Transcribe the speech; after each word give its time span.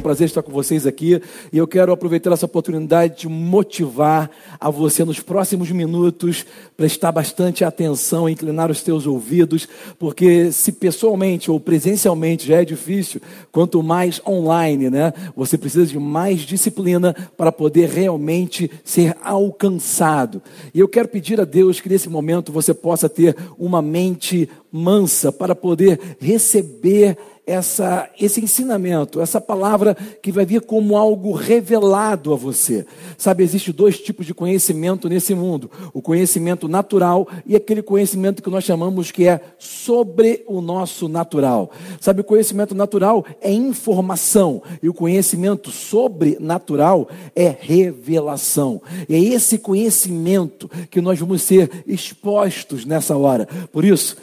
Prazer 0.00 0.26
estar 0.26 0.42
com 0.42 0.52
vocês 0.52 0.86
aqui 0.86 1.20
e 1.52 1.58
eu 1.58 1.66
quero 1.66 1.92
aproveitar 1.92 2.32
essa 2.32 2.46
oportunidade 2.46 3.20
de 3.20 3.28
motivar 3.28 4.30
a 4.60 4.70
você 4.70 5.04
nos 5.04 5.20
próximos 5.20 5.70
minutos 5.70 6.44
prestar 6.76 7.12
bastante 7.12 7.64
atenção, 7.64 8.28
inclinar 8.28 8.70
os 8.70 8.82
teus 8.82 9.06
ouvidos, 9.06 9.68
porque 9.98 10.50
se 10.52 10.72
pessoalmente 10.72 11.50
ou 11.50 11.60
presencialmente 11.60 12.46
já 12.46 12.60
é 12.60 12.64
difícil, 12.64 13.20
quanto 13.52 13.82
mais 13.82 14.20
online, 14.26 14.90
né? 14.90 15.12
Você 15.36 15.56
precisa 15.56 15.86
de 15.86 15.98
mais 15.98 16.40
disciplina 16.40 17.14
para 17.36 17.52
poder 17.52 17.88
realmente 17.88 18.70
ser 18.84 19.16
alcançado. 19.22 20.42
E 20.72 20.80
eu 20.80 20.88
quero 20.88 21.08
pedir 21.08 21.40
a 21.40 21.44
Deus 21.44 21.80
que 21.80 21.88
nesse 21.88 22.08
momento 22.08 22.52
você 22.52 22.74
possa 22.74 23.08
ter 23.08 23.36
uma 23.58 23.80
mente 23.80 24.48
mansa 24.76 25.30
para 25.30 25.54
poder 25.54 26.00
receber 26.18 27.16
essa, 27.46 28.08
esse 28.18 28.40
ensinamento, 28.40 29.20
essa 29.20 29.40
palavra 29.40 29.94
que 30.22 30.32
vai 30.32 30.46
vir 30.46 30.62
como 30.62 30.96
algo 30.96 31.32
revelado 31.32 32.32
a 32.32 32.36
você. 32.36 32.86
Sabe, 33.18 33.42
existe 33.44 33.72
dois 33.72 34.00
tipos 34.00 34.24
de 34.26 34.32
conhecimento 34.32 35.08
nesse 35.08 35.34
mundo: 35.34 35.70
o 35.92 36.00
conhecimento 36.00 36.66
natural 36.66 37.28
e 37.46 37.54
aquele 37.54 37.82
conhecimento 37.82 38.42
que 38.42 38.50
nós 38.50 38.64
chamamos 38.64 39.10
que 39.10 39.28
é 39.28 39.40
sobre 39.58 40.42
o 40.46 40.60
nosso 40.60 41.08
natural. 41.08 41.70
Sabe, 42.00 42.22
o 42.22 42.24
conhecimento 42.24 42.74
natural 42.74 43.24
é 43.40 43.52
informação 43.52 44.62
e 44.82 44.88
o 44.88 44.94
conhecimento 44.94 45.70
sobrenatural 45.70 47.08
é 47.36 47.54
revelação. 47.60 48.80
E 49.08 49.14
é 49.14 49.18
esse 49.18 49.58
conhecimento 49.58 50.68
que 50.90 51.00
nós 51.00 51.18
vamos 51.18 51.42
ser 51.42 51.84
expostos 51.86 52.84
nessa 52.84 53.16
hora. 53.16 53.46
Por 53.70 53.84
isso, 53.84 54.16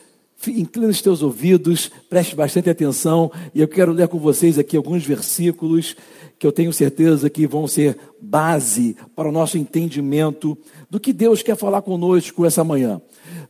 Inclina 0.48 0.90
os 0.90 1.02
teus 1.02 1.22
ouvidos, 1.22 1.92
preste 2.10 2.36
bastante 2.36 2.70
atenção, 2.70 3.32
e 3.54 3.62
eu 3.62 3.68
quero 3.68 3.92
ler 3.92 4.08
com 4.08 4.18
vocês 4.18 4.58
aqui 4.58 4.76
alguns 4.76 5.06
versículos 5.06 5.96
que 6.40 6.48
eu 6.48 6.52
tenho 6.52 6.74
certeza 6.74 7.30
que 7.30 7.46
vão 7.46 7.68
ser 7.68 7.96
base 8.20 8.96
para 9.16 9.30
o 9.30 9.32
nosso 9.32 9.58
entendimento 9.58 10.58
do 10.90 11.00
que 11.00 11.14
Deus 11.14 11.44
quer 11.44 11.56
falar 11.56 11.84
conosco 11.84 12.46
essa 12.46 12.64
manhã. 12.64 13.00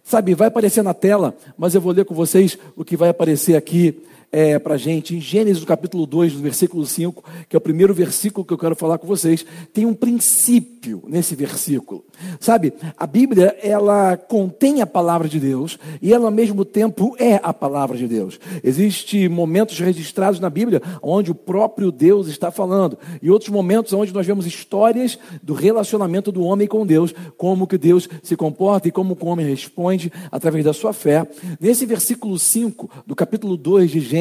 Sabe, 0.04 0.34
vai 0.34 0.50
aparecer 0.50 0.84
na 0.84 0.94
tela, 0.94 1.34
mas 1.58 1.74
eu 1.74 1.80
vou 1.80 1.94
ler 1.94 2.04
com 2.04 2.14
vocês 2.14 2.58
o 2.76 2.84
que 2.84 2.98
vai 2.98 3.10
aparecer 3.10 3.56
aqui 3.56 4.02
é, 4.32 4.58
para 4.58 4.76
a 4.76 4.78
gente, 4.78 5.16
em 5.16 5.20
Gênesis 5.20 5.64
capítulo 5.66 6.06
2, 6.06 6.36
no 6.36 6.40
versículo 6.40 6.86
5, 6.86 7.24
que 7.50 7.56
é 7.56 7.58
o 7.58 7.62
primeiro 7.62 7.94
versículo 7.94 8.46
que 8.46 8.54
eu 8.54 8.58
quero 8.58 8.76
falar 8.76 8.98
com 8.98 9.06
vocês, 9.06 9.46
tem 9.74 9.86
um 9.86 9.94
princípio 9.94 11.04
nesse 11.08 11.36
versículo. 11.36 12.06
Sabe, 12.40 12.74
a 12.98 13.06
Bíblia, 13.06 13.58
ela 13.62 14.16
contém 14.16 14.82
a 14.82 14.88
palavra 14.88 15.28
de 15.28 15.40
Deus 15.40 15.78
e 16.02 16.14
ela 16.14 16.26
ao 16.26 16.32
mesmo 16.32 16.64
tempo 16.64 17.16
é 17.20 17.40
a 17.44 17.54
palavra 17.54 17.98
de 17.98 18.08
Deus. 18.08 18.40
Existem 18.64 19.28
momentos 19.28 19.78
registrados 19.80 20.40
na 20.40 20.50
Bíblia 20.50 20.82
onde 21.02 21.32
o 21.32 21.36
próprio 21.36 21.92
Deus 21.92 22.28
está 22.28 22.52
falando 22.52 22.98
e 23.22 23.30
outros 23.30 23.50
momentos 23.50 23.92
onde 23.94 24.14
nós 24.14 24.26
vemos 24.26 24.46
histórias 24.46 25.20
do 25.44 25.54
relacionamento 25.54 26.32
do 26.32 26.44
homem 26.44 26.68
com 26.68 26.86
Deus, 26.86 27.14
como 27.38 27.68
que 27.68 27.78
Deus 27.78 28.08
se 28.24 28.36
comporta 28.36 28.88
e 28.88 28.92
como 28.92 29.18
o 29.20 29.26
homem 29.28 29.46
responde 29.46 30.12
através 30.32 30.64
da 30.64 30.74
sua 30.74 30.94
fé. 30.94 31.28
Nesse 31.60 31.86
versículo 31.86 32.40
5 32.40 32.90
do 33.06 33.16
capítulo 33.16 33.58
2 33.58 33.92
de 33.92 34.00
Gênesis, 34.00 34.21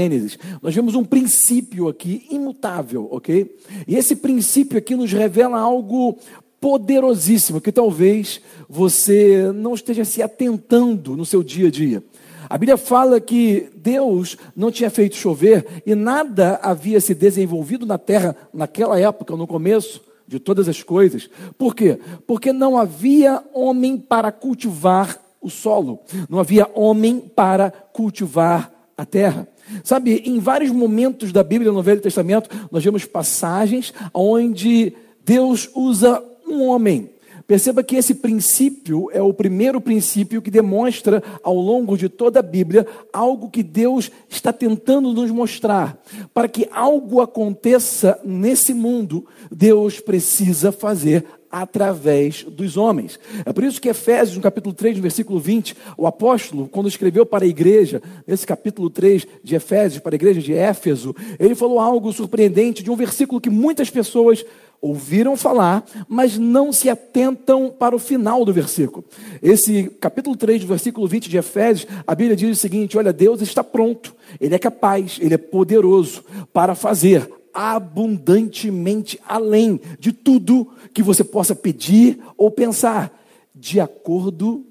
nós 0.63 0.75
vemos 0.75 0.95
um 0.95 1.05
princípio 1.05 1.89
aqui 1.89 2.27
imutável, 2.31 3.09
ok? 3.11 3.57
E 3.87 3.97
esse 3.97 4.17
princípio 4.17 4.79
aqui 4.79 4.95
nos 4.95 5.13
revela 5.13 5.59
algo 5.59 6.19
poderosíssimo 6.61 7.61
que 7.61 7.73
talvez 7.73 8.41
você 8.69 9.51
não 9.53 9.75
esteja 9.75 10.05
se 10.05 10.23
atentando 10.23 11.17
no 11.17 11.25
seu 11.25 11.43
dia 11.43 11.69
a 11.69 11.71
dia. 11.71 12.05
A 12.49 12.59
Bíblia 12.59 12.77
fala 12.77 13.21
que 13.21 13.71
Deus 13.77 14.37
não 14.57 14.71
tinha 14.71 14.91
feito 14.91 15.15
chover 15.15 15.83
e 15.87 15.95
nada 15.95 16.59
havia 16.63 17.01
se 17.01 17.15
desenvolvido 17.15 17.87
na 17.87 17.97
terra 17.97 18.37
naquela 18.53 18.99
época, 18.99 19.37
no 19.37 19.47
começo 19.47 20.03
de 20.27 20.39
todas 20.39 20.69
as 20.69 20.83
coisas. 20.83 21.31
Por 21.57 21.75
quê? 21.75 21.99
Porque 22.27 22.53
não 22.53 22.77
havia 22.77 23.43
homem 23.55 23.97
para 23.97 24.33
cultivar 24.33 25.17
o 25.41 25.49
solo, 25.49 26.01
não 26.29 26.39
havia 26.39 26.69
homem 26.75 27.21
para 27.21 27.71
cultivar 27.71 28.71
a 28.97 29.07
terra. 29.07 29.49
Sabe, 29.83 30.23
em 30.25 30.39
vários 30.39 30.71
momentos 30.71 31.33
da 31.33 31.43
Bíblia 31.43 31.73
no 31.73 31.83
Velho 31.83 32.01
Testamento, 32.01 32.51
nós 32.71 32.83
vemos 32.85 33.05
passagens 33.05 33.93
onde 34.13 34.93
Deus 35.25 35.69
usa 35.75 36.23
um 36.47 36.63
homem. 36.65 37.11
Perceba 37.51 37.83
que 37.83 37.97
esse 37.97 38.15
princípio 38.15 39.11
é 39.13 39.21
o 39.21 39.35
primeiro 39.35 39.81
princípio 39.81 40.41
que 40.41 40.53
demonstra 40.53 41.21
ao 41.43 41.57
longo 41.57 41.99
de 41.99 42.09
toda 42.09 42.39
a 42.39 42.45
Bíblia 42.45 42.87
algo 43.13 43.51
que 43.51 43.61
Deus 43.61 44.09
está 44.29 44.53
tentando 44.53 45.13
nos 45.13 45.33
mostrar. 45.33 46.01
Para 46.33 46.47
que 46.47 46.69
algo 46.71 47.21
aconteça 47.21 48.21
nesse 48.25 48.73
mundo, 48.73 49.27
Deus 49.51 49.99
precisa 49.99 50.71
fazer 50.71 51.25
através 51.51 52.45
dos 52.45 52.77
homens. 52.77 53.19
É 53.45 53.53
por 53.53 53.65
isso 53.65 53.81
que 53.81 53.89
Efésios, 53.89 54.37
no 54.37 54.43
capítulo 54.43 54.75
3, 54.75 54.97
no 54.97 55.03
versículo 55.03 55.41
20, 55.41 55.77
o 55.97 56.07
apóstolo, 56.07 56.69
quando 56.69 56.89
escreveu 56.89 57.27
para 57.27 57.45
a 57.45 57.49
igreja, 57.49 58.01
nesse 58.27 58.47
capítulo 58.47 58.89
3 58.89 59.27
de 59.43 59.55
Efésios, 59.57 60.03
para 60.03 60.15
a 60.15 60.17
igreja 60.17 60.41
de 60.41 60.53
Éfeso, 60.53 61.15
ele 61.39 61.55
falou 61.55 61.81
algo 61.81 62.13
surpreendente 62.13 62.83
de 62.83 62.91
um 62.91 62.97
versículo 62.97 63.41
que 63.41 63.51
muitas 63.51 63.91
pessoas 63.91 64.45
ouviram 64.81 65.37
falar, 65.37 65.85
mas 66.09 66.39
não 66.39 66.73
se 66.73 66.89
atentam 66.89 67.69
para 67.69 67.95
o 67.95 67.99
final 67.99 68.45
do 68.45 68.53
versículo. 68.53 69.05
Esse 69.43 69.91
capítulo 70.01 70.37
3, 70.37 70.63
versículo 70.63 71.07
20 71.07 71.29
de 71.29 71.37
Efésios, 71.37 71.87
a 72.07 72.15
Bíblia 72.15 72.37
diz 72.37 72.57
o 72.57 72.61
seguinte: 72.61 72.97
olha, 72.97 73.13
Deus 73.13 73.43
está 73.43 73.63
pronto, 73.63 74.15
Ele 74.41 74.55
é 74.55 74.59
capaz, 74.59 75.19
Ele 75.21 75.35
é 75.35 75.39
poderoso 75.39 76.25
para 76.53 76.75
fazer 76.75 77.29
abundantemente 77.53 79.21
além 79.27 79.81
de 79.99 80.13
tudo 80.13 80.69
que 80.93 81.03
você 81.03 81.25
possa 81.25 81.55
pedir 81.55 82.19
ou 82.37 82.51
pensar, 82.51 83.13
de 83.55 83.81
acordo 83.81 84.65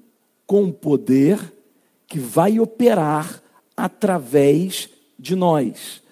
com 0.46 0.64
o 0.64 0.72
poder 0.72 1.38
que 2.06 2.18
vai 2.18 2.58
operar 2.58 3.42
através 3.76 4.88
de 5.18 5.36
nós. 5.36 6.02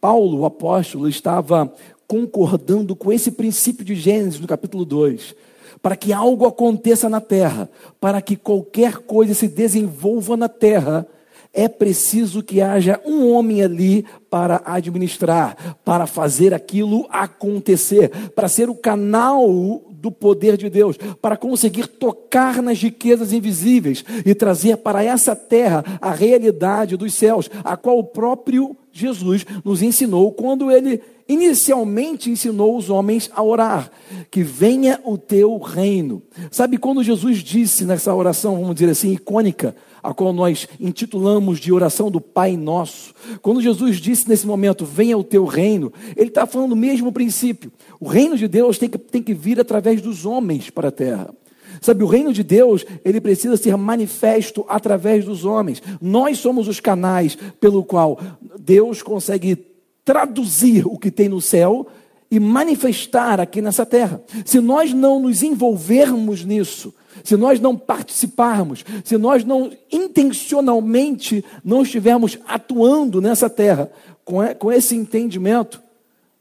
Paulo, 0.00 0.40
o 0.40 0.44
apóstolo, 0.44 1.08
estava 1.08 1.72
concordando 2.06 2.96
com 2.96 3.12
esse 3.12 3.30
princípio 3.30 3.84
de 3.84 3.94
Gênesis 3.94 4.40
no 4.40 4.46
capítulo 4.46 4.84
2. 4.84 5.34
Para 5.80 5.96
que 5.96 6.12
algo 6.12 6.46
aconteça 6.46 7.08
na 7.08 7.20
terra, 7.20 7.68
para 8.00 8.20
que 8.20 8.36
qualquer 8.36 8.98
coisa 8.98 9.34
se 9.34 9.48
desenvolva 9.48 10.36
na 10.36 10.48
terra, 10.48 11.06
é 11.52 11.68
preciso 11.68 12.42
que 12.42 12.60
haja 12.60 13.00
um 13.04 13.30
homem 13.30 13.62
ali 13.62 14.06
para 14.30 14.62
administrar, 14.64 15.76
para 15.84 16.06
fazer 16.06 16.54
aquilo 16.54 17.06
acontecer, 17.10 18.08
para 18.30 18.48
ser 18.48 18.70
o 18.70 18.74
canal 18.74 19.82
do 19.90 20.10
poder 20.10 20.56
de 20.56 20.68
Deus, 20.68 20.96
para 21.20 21.36
conseguir 21.36 21.86
tocar 21.86 22.62
nas 22.62 22.82
riquezas 22.82 23.32
invisíveis 23.32 24.04
e 24.24 24.34
trazer 24.34 24.78
para 24.78 25.04
essa 25.04 25.36
terra 25.36 25.84
a 26.00 26.10
realidade 26.12 26.96
dos 26.96 27.14
céus, 27.14 27.50
a 27.62 27.76
qual 27.76 27.98
o 27.98 28.04
próprio 28.04 28.76
Jesus 28.90 29.46
nos 29.64 29.80
ensinou 29.80 30.32
quando 30.32 30.70
ele 30.70 31.00
inicialmente 31.28 32.30
ensinou 32.30 32.76
os 32.76 32.90
homens 32.90 33.30
a 33.34 33.42
orar, 33.42 33.90
que 34.30 34.42
venha 34.42 35.00
o 35.04 35.16
teu 35.16 35.56
reino. 35.58 36.22
Sabe 36.50 36.78
quando 36.78 37.02
Jesus 37.02 37.38
disse 37.38 37.84
nessa 37.84 38.14
oração, 38.14 38.56
vamos 38.56 38.74
dizer 38.74 38.90
assim, 38.90 39.12
icônica, 39.12 39.74
a 40.02 40.12
qual 40.12 40.32
nós 40.32 40.66
intitulamos 40.80 41.60
de 41.60 41.72
oração 41.72 42.10
do 42.10 42.20
Pai 42.20 42.56
Nosso, 42.56 43.14
quando 43.40 43.62
Jesus 43.62 43.98
disse 43.98 44.28
nesse 44.28 44.46
momento, 44.46 44.84
venha 44.84 45.16
o 45.16 45.22
teu 45.22 45.44
reino, 45.44 45.92
ele 46.16 46.28
está 46.28 46.44
falando 46.46 46.72
o 46.72 46.76
mesmo 46.76 47.12
princípio. 47.12 47.70
O 48.00 48.08
reino 48.08 48.36
de 48.36 48.48
Deus 48.48 48.78
tem 48.78 48.88
que, 48.88 48.98
tem 48.98 49.22
que 49.22 49.32
vir 49.32 49.60
através 49.60 50.00
dos 50.00 50.26
homens 50.26 50.70
para 50.70 50.88
a 50.88 50.92
terra. 50.92 51.32
Sabe, 51.80 52.04
o 52.04 52.06
reino 52.06 52.32
de 52.32 52.42
Deus, 52.42 52.84
ele 53.04 53.20
precisa 53.20 53.56
ser 53.56 53.76
manifesto 53.76 54.64
através 54.68 55.24
dos 55.24 55.44
homens. 55.44 55.82
Nós 56.00 56.38
somos 56.38 56.68
os 56.68 56.80
canais 56.80 57.36
pelo 57.60 57.84
qual 57.84 58.18
Deus 58.58 59.02
consegue 59.02 59.56
traduzir 60.04 60.86
o 60.86 60.98
que 60.98 61.10
tem 61.10 61.28
no 61.28 61.40
céu 61.40 61.86
e 62.30 62.40
manifestar 62.40 63.40
aqui 63.40 63.60
nessa 63.60 63.84
terra. 63.84 64.22
Se 64.44 64.60
nós 64.60 64.92
não 64.92 65.20
nos 65.20 65.42
envolvermos 65.42 66.44
nisso, 66.44 66.94
se 67.24 67.36
nós 67.36 67.60
não 67.60 67.76
participarmos, 67.76 68.84
se 69.04 69.16
nós 69.16 69.44
não 69.44 69.70
intencionalmente 69.90 71.44
não 71.64 71.82
estivermos 71.82 72.38
atuando 72.46 73.20
nessa 73.20 73.48
terra 73.48 73.90
com 74.24 74.72
esse 74.72 74.94
entendimento, 74.94 75.82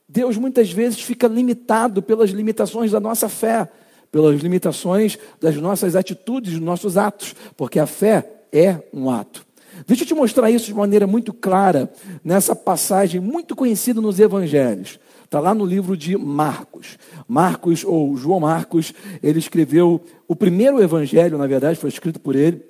Deus 0.08 0.38
muitas 0.38 0.72
vezes 0.72 1.02
fica 1.02 1.28
limitado 1.28 2.02
pelas 2.02 2.32
limitações 2.32 2.92
da 2.92 3.00
nossa 3.00 3.30
fé, 3.30 3.70
pelas 4.12 4.42
limitações 4.42 5.18
das 5.40 5.56
nossas 5.56 5.96
atitudes, 5.96 6.54
dos 6.54 6.62
nossos 6.62 6.98
atos, 6.98 7.34
porque 7.56 7.80
a 7.80 7.88
fé 7.88 8.30
é 8.52 8.78
um 8.94 9.10
ato. 9.10 9.46
Deixa 9.88 10.04
eu 10.04 10.08
te 10.08 10.14
mostrar 10.14 10.52
isso 10.52 10.66
de 10.66 10.74
maneira 10.74 11.08
muito 11.08 11.34
clara 11.34 11.92
nessa 12.24 12.56
passagem 12.56 13.22
muito 13.22 13.56
conhecida 13.56 14.02
nos 14.02 14.20
evangelhos. 14.20 15.00
Está 15.32 15.40
lá 15.40 15.56
no 15.56 15.66
livro 15.66 15.96
de 15.96 16.18
Marcos. 16.18 16.98
Marcos, 17.26 17.86
ou 17.86 18.18
João 18.18 18.42
Marcos, 18.42 18.94
ele 19.24 19.40
escreveu 19.40 20.02
o 20.28 20.36
primeiro 20.36 20.84
evangelho, 20.84 21.38
na 21.38 21.48
verdade, 21.48 21.80
foi 21.80 21.90
escrito 21.90 22.20
por 22.20 22.36
ele. 22.36 22.62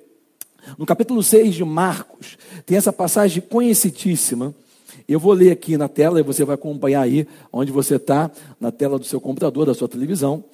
No 0.78 0.86
capítulo 0.86 1.24
6 1.24 1.56
de 1.56 1.64
Marcos, 1.64 2.38
tem 2.64 2.78
essa 2.78 2.92
passagem 2.92 3.42
conhecidíssima. 3.42 4.54
Eu 5.08 5.18
vou 5.18 5.32
ler 5.32 5.50
aqui 5.50 5.76
na 5.76 5.88
tela 5.88 6.20
e 6.20 6.22
você 6.22 6.44
vai 6.44 6.54
acompanhar 6.54 7.00
aí 7.00 7.26
onde 7.52 7.72
você 7.72 7.96
está, 7.96 8.30
na 8.60 8.70
tela 8.70 8.96
do 8.96 9.04
seu 9.04 9.20
computador, 9.20 9.66
da 9.66 9.74
sua 9.74 9.88
televisão. 9.88 10.44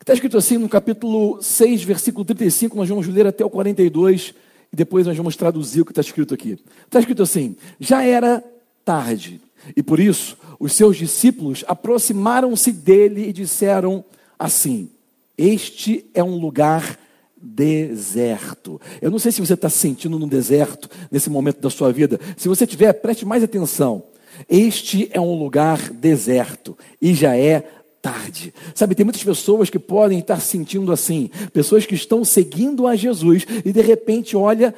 Está 0.00 0.14
escrito 0.14 0.38
assim 0.38 0.56
no 0.56 0.70
capítulo 0.70 1.36
6, 1.42 1.84
versículo 1.84 2.24
35, 2.24 2.74
nós 2.78 2.88
vamos 2.88 3.06
ler 3.08 3.26
até 3.26 3.44
o 3.44 3.50
42 3.50 4.32
e 4.72 4.76
depois 4.76 5.06
nós 5.06 5.18
vamos 5.18 5.36
traduzir 5.36 5.82
o 5.82 5.84
que 5.84 5.92
está 5.92 6.00
escrito 6.00 6.32
aqui. 6.32 6.58
Está 6.86 6.98
escrito 6.98 7.22
assim: 7.22 7.54
Já 7.78 8.02
era 8.02 8.42
tarde, 8.86 9.38
e 9.76 9.82
por 9.82 10.00
isso 10.00 10.36
os 10.58 10.72
seus 10.72 10.96
discípulos 10.96 11.64
aproximaram-se 11.66 12.72
dele 12.72 13.28
e 13.28 13.32
disseram 13.32 14.04
assim: 14.38 14.90
Este 15.36 16.04
é 16.14 16.22
um 16.22 16.36
lugar 16.36 16.98
deserto. 17.36 18.80
Eu 19.00 19.10
não 19.10 19.18
sei 19.18 19.32
se 19.32 19.40
você 19.40 19.54
está 19.54 19.68
sentindo 19.68 20.18
no 20.18 20.26
deserto 20.26 20.88
nesse 21.10 21.28
momento 21.28 21.60
da 21.60 21.70
sua 21.70 21.92
vida. 21.92 22.20
Se 22.36 22.48
você 22.48 22.66
tiver, 22.66 22.92
preste 22.92 23.24
mais 23.24 23.42
atenção. 23.42 24.04
Este 24.48 25.08
é 25.12 25.20
um 25.20 25.38
lugar 25.38 25.78
deserto 25.90 26.76
e 27.00 27.12
já 27.14 27.36
é 27.36 27.68
tarde. 28.00 28.52
Sabe, 28.74 28.94
tem 28.94 29.04
muitas 29.04 29.22
pessoas 29.22 29.70
que 29.70 29.78
podem 29.78 30.18
estar 30.18 30.40
sentindo 30.40 30.90
assim, 30.90 31.30
pessoas 31.52 31.86
que 31.86 31.94
estão 31.94 32.24
seguindo 32.24 32.86
a 32.86 32.96
Jesus 32.96 33.46
e 33.64 33.72
de 33.72 33.80
repente 33.80 34.36
olha 34.36 34.74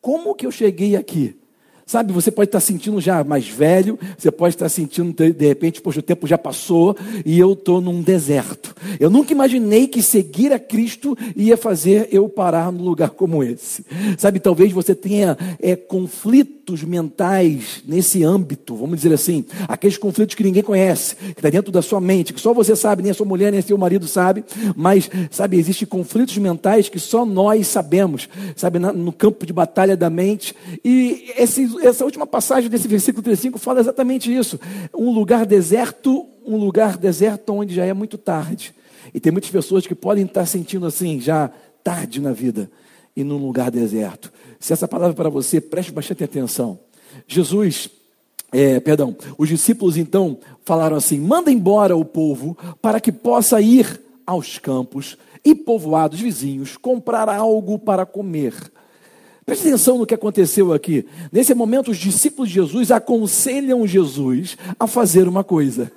como 0.00 0.34
que 0.34 0.46
eu 0.46 0.50
cheguei 0.50 0.96
aqui? 0.96 1.36
Sabe, 1.92 2.10
você 2.10 2.30
pode 2.30 2.48
estar 2.48 2.60
sentindo 2.60 2.98
já 3.02 3.22
mais 3.22 3.46
velho, 3.46 3.98
você 4.16 4.30
pode 4.30 4.54
estar 4.54 4.70
sentindo, 4.70 5.12
de 5.12 5.46
repente, 5.46 5.78
poxa, 5.78 6.00
o 6.00 6.02
tempo 6.02 6.26
já 6.26 6.38
passou 6.38 6.96
e 7.22 7.38
eu 7.38 7.52
estou 7.52 7.82
num 7.82 8.00
deserto. 8.00 8.74
Eu 8.98 9.10
nunca 9.10 9.34
imaginei 9.34 9.86
que 9.86 10.00
seguir 10.00 10.54
a 10.54 10.58
Cristo 10.58 11.14
ia 11.36 11.54
fazer 11.54 12.08
eu 12.10 12.30
parar 12.30 12.72
num 12.72 12.82
lugar 12.82 13.10
como 13.10 13.44
esse. 13.44 13.84
Sabe, 14.16 14.40
talvez 14.40 14.72
você 14.72 14.94
tenha 14.94 15.36
é, 15.60 15.76
conflitos 15.76 16.82
mentais 16.82 17.82
nesse 17.86 18.24
âmbito, 18.24 18.74
vamos 18.74 18.96
dizer 18.96 19.12
assim, 19.12 19.44
aqueles 19.68 19.98
conflitos 19.98 20.34
que 20.34 20.44
ninguém 20.44 20.62
conhece, 20.62 21.14
que 21.16 21.32
está 21.32 21.50
dentro 21.50 21.70
da 21.70 21.82
sua 21.82 22.00
mente, 22.00 22.32
que 22.32 22.40
só 22.40 22.54
você 22.54 22.74
sabe, 22.74 23.02
nem 23.02 23.10
a 23.10 23.14
sua 23.14 23.26
mulher, 23.26 23.52
nem 23.52 23.60
seu 23.60 23.76
marido 23.76 24.08
sabe, 24.08 24.44
mas, 24.74 25.10
sabe, 25.30 25.58
existem 25.58 25.86
conflitos 25.86 26.38
mentais 26.38 26.88
que 26.88 26.98
só 26.98 27.26
nós 27.26 27.66
sabemos, 27.66 28.30
sabe, 28.56 28.78
no 28.78 29.12
campo 29.12 29.44
de 29.44 29.52
batalha 29.52 29.94
da 29.94 30.08
mente, 30.08 30.54
e 30.82 31.32
esses 31.36 31.81
essa 31.86 32.04
última 32.04 32.26
passagem 32.26 32.68
desse 32.68 32.88
versículo 32.88 33.22
35 33.22 33.58
fala 33.58 33.80
exatamente 33.80 34.34
isso. 34.34 34.58
Um 34.94 35.10
lugar 35.10 35.46
deserto, 35.46 36.26
um 36.46 36.56
lugar 36.56 36.96
deserto 36.96 37.52
onde 37.52 37.74
já 37.74 37.84
é 37.84 37.92
muito 37.92 38.16
tarde. 38.18 38.74
E 39.12 39.20
tem 39.20 39.32
muitas 39.32 39.50
pessoas 39.50 39.86
que 39.86 39.94
podem 39.94 40.24
estar 40.24 40.46
sentindo 40.46 40.86
assim, 40.86 41.20
já 41.20 41.50
tarde 41.82 42.20
na 42.20 42.32
vida, 42.32 42.70
e 43.16 43.24
num 43.24 43.36
lugar 43.36 43.70
deserto. 43.70 44.32
Se 44.58 44.72
essa 44.72 44.86
palavra 44.86 45.12
é 45.12 45.16
para 45.16 45.28
você, 45.28 45.60
preste 45.60 45.92
bastante 45.92 46.24
atenção. 46.24 46.78
Jesus, 47.26 47.90
é, 48.52 48.80
perdão, 48.80 49.16
os 49.36 49.48
discípulos 49.48 49.96
então 49.96 50.38
falaram 50.64 50.96
assim: 50.96 51.18
manda 51.18 51.50
embora 51.50 51.96
o 51.96 52.04
povo 52.04 52.56
para 52.80 53.00
que 53.00 53.10
possa 53.10 53.60
ir 53.60 54.00
aos 54.26 54.58
campos 54.58 55.16
e 55.44 55.54
povoados 55.54 56.20
vizinhos 56.20 56.76
comprar 56.76 57.28
algo 57.28 57.78
para 57.78 58.06
comer. 58.06 58.54
Preste 59.44 59.66
atenção 59.66 59.98
no 59.98 60.06
que 60.06 60.14
aconteceu 60.14 60.72
aqui. 60.72 61.04
Nesse 61.32 61.52
momento, 61.52 61.90
os 61.90 61.96
discípulos 61.96 62.48
de 62.48 62.54
Jesus 62.54 62.92
aconselham 62.92 63.84
Jesus 63.84 64.56
a 64.78 64.86
fazer 64.86 65.26
uma 65.26 65.42
coisa. 65.42 65.90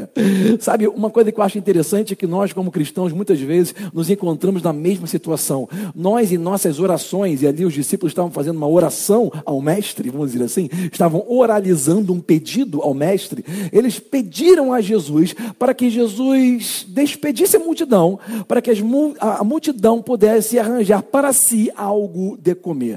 Sabe, 0.60 0.86
uma 0.86 1.08
coisa 1.08 1.32
que 1.32 1.40
eu 1.40 1.44
acho 1.44 1.56
interessante 1.56 2.12
é 2.12 2.16
que 2.16 2.26
nós, 2.26 2.52
como 2.52 2.70
cristãos, 2.70 3.10
muitas 3.10 3.40
vezes 3.40 3.74
nos 3.94 4.10
encontramos 4.10 4.62
na 4.62 4.72
mesma 4.72 5.06
situação. 5.06 5.66
Nós, 5.94 6.30
em 6.30 6.36
nossas 6.36 6.78
orações, 6.78 7.40
e 7.40 7.46
ali 7.46 7.64
os 7.64 7.72
discípulos 7.72 8.10
estavam 8.10 8.30
fazendo 8.30 8.58
uma 8.58 8.68
oração 8.68 9.32
ao 9.46 9.62
Mestre, 9.62 10.10
vamos 10.10 10.32
dizer 10.32 10.44
assim, 10.44 10.68
estavam 10.92 11.24
oralizando 11.26 12.12
um 12.12 12.20
pedido 12.20 12.82
ao 12.82 12.92
Mestre. 12.92 13.42
Eles 13.72 13.98
pediram 13.98 14.74
a 14.74 14.80
Jesus 14.82 15.34
para 15.58 15.72
que 15.72 15.88
Jesus 15.88 16.84
despedisse 16.86 17.56
a 17.56 17.60
multidão, 17.60 18.18
para 18.46 18.60
que 18.60 18.70
a 19.18 19.44
multidão 19.44 20.02
pudesse 20.02 20.58
arranjar 20.58 21.02
para 21.02 21.32
si 21.32 21.72
algo 21.74 22.36
de 22.36 22.54
comer. 22.54 22.89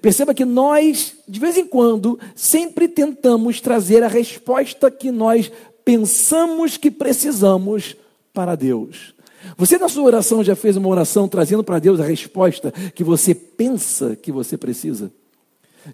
Perceba 0.00 0.34
que 0.34 0.44
nós, 0.44 1.14
de 1.28 1.40
vez 1.40 1.56
em 1.56 1.66
quando, 1.66 2.18
sempre 2.34 2.88
tentamos 2.88 3.60
trazer 3.60 4.02
a 4.02 4.08
resposta 4.08 4.90
que 4.90 5.10
nós 5.10 5.50
pensamos 5.84 6.76
que 6.76 6.90
precisamos 6.90 7.96
para 8.32 8.54
Deus. 8.54 9.14
Você, 9.56 9.76
na 9.76 9.88
sua 9.88 10.04
oração, 10.04 10.42
já 10.42 10.56
fez 10.56 10.76
uma 10.76 10.88
oração 10.88 11.28
trazendo 11.28 11.62
para 11.62 11.78
Deus 11.78 12.00
a 12.00 12.04
resposta 12.04 12.72
que 12.94 13.04
você 13.04 13.34
pensa 13.34 14.16
que 14.16 14.32
você 14.32 14.56
precisa? 14.56 15.12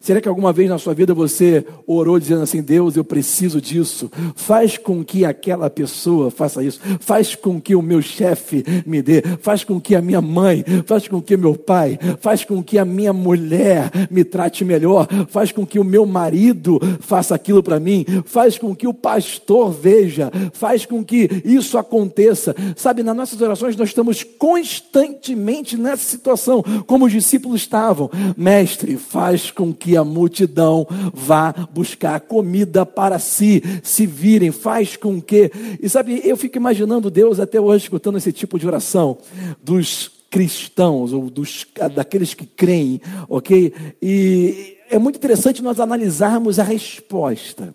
Será 0.01 0.21
que 0.21 0.29
alguma 0.29 0.53
vez 0.53 0.69
na 0.69 0.79
sua 0.79 0.95
vida 0.95 1.13
você 1.13 1.65
orou 1.87 2.19
dizendo 2.19 2.43
assim: 2.43 2.63
Deus, 2.63 2.97
eu 2.97 3.05
preciso 3.05 3.61
disso? 3.61 4.11
Faz 4.37 4.79
com 4.79 5.05
que 5.05 5.25
aquela 5.25 5.69
pessoa 5.69 6.31
faça 6.31 6.63
isso. 6.63 6.81
Faz 7.01 7.35
com 7.35 7.61
que 7.61 7.75
o 7.75 7.83
meu 7.83 8.01
chefe 8.01 8.65
me 8.87 9.03
dê. 9.03 9.23
Faz 9.41 9.65
com 9.65 9.81
que 9.81 9.97
a 9.97 10.03
minha 10.03 10.21
mãe, 10.21 10.65
faz 10.87 11.09
com 11.09 11.21
que 11.21 11.37
meu 11.37 11.55
pai, 11.55 11.99
faz 12.21 12.45
com 12.45 12.63
que 12.63 12.79
a 12.79 12.85
minha 12.85 13.13
mulher 13.13 13.91
me 14.11 14.25
trate 14.25 14.65
melhor. 14.65 15.09
Faz 15.29 15.51
com 15.51 15.67
que 15.67 15.79
o 15.79 15.85
meu 15.85 16.07
marido 16.07 16.79
faça 17.01 17.35
aquilo 17.35 17.63
para 17.63 17.81
mim. 17.81 18.05
Faz 18.25 18.59
com 18.59 18.75
que 18.75 18.87
o 18.87 18.95
pastor 18.95 19.73
veja. 19.73 20.31
Faz 20.53 20.87
com 20.87 21.05
que 21.05 21.29
isso 21.45 21.79
aconteça. 21.79 22.55
Sabe, 22.77 23.03
nas 23.03 23.17
nossas 23.17 23.41
orações 23.41 23.77
nós 23.77 23.89
estamos 23.89 24.23
constantemente 24.23 25.77
nessa 25.77 26.05
situação, 26.05 26.63
como 26.87 27.07
os 27.07 27.13
discípulos 27.13 27.61
estavam. 27.61 28.11
Mestre, 28.37 28.97
faz 28.97 29.51
com 29.51 29.73
que 29.81 29.97
a 29.97 30.05
multidão 30.05 30.87
vá 31.13 31.53
buscar 31.73 32.21
comida 32.21 32.85
para 32.85 33.19
si, 33.19 33.63
se 33.83 34.07
virem, 34.07 34.53
faz 34.53 34.97
com 34.97 35.21
que. 35.21 35.51
E 35.83 35.89
sabe, 35.89 36.21
eu 36.23 36.37
fico 36.37 36.59
imaginando 36.59 37.11
Deus 37.11 37.41
até 37.41 37.59
hoje 37.61 37.85
escutando 37.85 38.19
esse 38.19 38.33
tipo 38.33 38.59
de 38.59 38.67
oração 38.67 39.17
dos 39.63 40.21
cristãos, 40.31 41.13
ou 41.13 41.29
dos, 41.29 41.67
daqueles 41.95 42.35
que 42.35 42.47
creem, 42.47 43.01
ok? 43.29 43.73
E 44.01 44.77
é 44.89 44.99
muito 44.99 45.17
interessante 45.17 45.63
nós 45.63 45.81
analisarmos 45.81 46.59
a 46.59 46.63
resposta. 46.63 47.75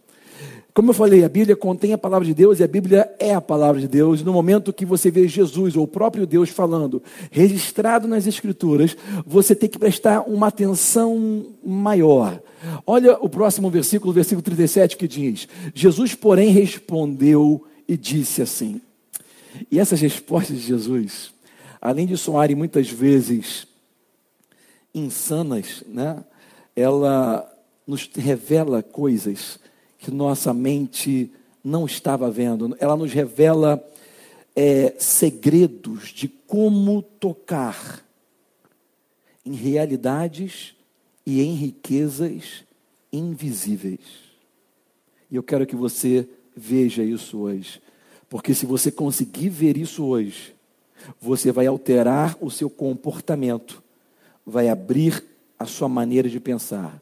Como 0.75 0.89
eu 0.89 0.94
falei, 0.94 1.24
a 1.24 1.29
Bíblia 1.29 1.55
contém 1.55 1.94
a 1.94 1.98
palavra 1.98 2.27
de 2.27 2.34
Deus 2.34 2.60
e 2.60 2.63
a 2.63 2.67
Bíblia 2.67 3.10
é 3.17 3.34
a 3.34 3.39
palavra 3.39 3.79
de 3.79 3.88
Deus. 3.88 4.22
No 4.22 4.34
momento 4.34 4.74
que 4.74 4.86
você 4.86 5.10
vê 5.10 5.25
Jesus 5.25 5.74
ou 5.77 5.84
o 5.84 5.88
próprio 5.88 6.27
Deus 6.27 6.50
falando, 6.50 7.01
registrado 7.32 8.10
nas 8.10 8.27
Escrituras, 8.27 8.98
você 9.25 9.55
tem 9.55 9.70
que 9.70 9.79
prestar 9.79 10.24
uma 10.27 10.48
atenção 10.48 11.46
maior. 11.63 12.41
Olha 12.86 13.17
o 13.22 13.29
próximo 13.29 13.70
versículo, 13.70 14.12
versículo 14.12 14.41
37, 14.41 14.98
que 14.98 15.08
diz: 15.08 15.48
Jesus, 15.74 16.13
porém, 16.13 16.50
respondeu 16.50 17.65
e 17.88 17.96
disse 17.96 18.41
assim. 18.41 18.82
E 19.72 19.79
essas 19.79 20.01
respostas 20.01 20.58
de 20.58 20.67
Jesus, 20.67 21.32
além 21.82 22.05
de 22.05 22.17
soarem 22.17 22.53
muitas 22.53 22.89
vezes 22.89 23.65
insanas, 24.94 25.86
né? 25.88 26.22
ela 26.75 27.50
nos 27.88 28.10
revela 28.13 28.84
coisas 28.84 29.63
que 30.05 30.12
nossa 30.12 30.53
mente 30.53 31.31
não 31.63 31.88
estava 31.88 32.29
vendo. 32.29 32.77
Ela 32.79 32.95
nos 32.95 33.12
revela 33.12 33.83
é, 34.55 34.93
segredos 35.00 36.09
de 36.09 36.27
como 36.27 37.01
tocar 37.01 38.05
em 39.43 39.53
realidades 39.53 40.75
e 41.25 41.41
em 41.41 41.55
riquezas 41.55 42.63
invisíveis. 43.12 44.00
E 45.31 45.35
eu 45.35 45.41
quero 45.41 45.65
que 45.65 45.75
você 45.75 46.29
veja 46.55 47.01
isso 47.03 47.39
hoje. 47.39 47.81
Porque 48.29 48.53
se 48.53 48.67
você 48.67 48.91
conseguir 48.91 49.50
ver 49.50 49.75
isso 49.75 50.05
hoje, 50.05 50.53
você 51.19 51.51
vai 51.51 51.65
alterar 51.65 52.38
o 52.39 52.51
seu 52.51 52.69
comportamento, 52.69 53.81
vai 54.45 54.69
abrir 54.69 55.24
a 55.57 55.65
sua 55.65 55.89
maneira 55.89 56.29
de 56.29 56.39
pensar. 56.39 57.01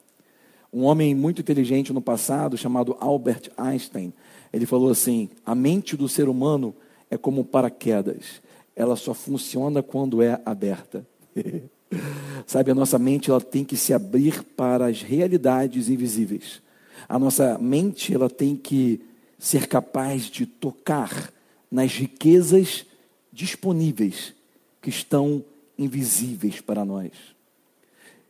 Um 0.73 0.85
homem 0.85 1.13
muito 1.13 1.39
inteligente 1.39 1.93
no 1.93 2.01
passado, 2.01 2.57
chamado 2.57 2.97
Albert 2.99 3.51
Einstein, 3.55 4.11
ele 4.51 4.65
falou 4.65 4.89
assim: 4.89 5.29
a 5.45 5.53
mente 5.53 5.95
do 5.95 6.09
ser 6.09 6.27
humano 6.27 6.73
é 7.11 7.17
como 7.17 7.45
paraquedas, 7.45 8.41
ela 8.75 8.95
só 8.95 9.13
funciona 9.13 9.83
quando 9.83 10.21
é 10.21 10.41
aberta. 10.43 11.05
Sabe, 12.47 12.71
a 12.71 12.75
nossa 12.75 12.97
mente 12.97 13.29
ela 13.29 13.39
tem 13.39 13.63
que 13.63 13.77
se 13.77 13.93
abrir 13.93 14.43
para 14.43 14.87
as 14.87 15.03
realidades 15.03 15.89
invisíveis. 15.89 16.59
A 17.07 17.19
nossa 17.19 17.57
mente 17.59 18.13
ela 18.13 18.29
tem 18.29 18.55
que 18.55 18.99
ser 19.37 19.67
capaz 19.67 20.23
de 20.23 20.47
tocar 20.47 21.31
nas 21.69 21.93
riquezas 21.93 22.85
disponíveis 23.31 24.33
que 24.81 24.89
estão 24.89 25.43
invisíveis 25.77 26.61
para 26.61 26.83
nós. 26.83 27.11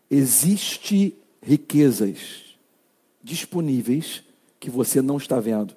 Existem 0.10 1.14
riquezas 1.44 2.56
disponíveis 3.22 4.24
que 4.60 4.70
você 4.70 5.02
não 5.02 5.18
está 5.18 5.40
vendo. 5.40 5.76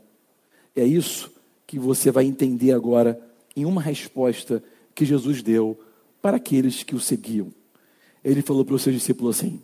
É 0.75 0.85
isso 0.85 1.31
que 1.67 1.79
você 1.79 2.11
vai 2.11 2.25
entender 2.25 2.73
agora 2.73 3.21
em 3.55 3.65
uma 3.65 3.83
resposta 3.83 4.63
que 4.95 5.05
Jesus 5.05 5.43
deu 5.43 5.79
para 6.23 6.37
aqueles 6.37 6.83
que 6.83 6.95
o 6.95 7.01
seguiam. 7.01 7.53
Ele 8.25 8.43
falou 8.43 8.65
para 8.65 8.75
os 8.75 8.83
seus 8.83 8.95
discípulos 8.95 9.37
assim: 9.37 9.61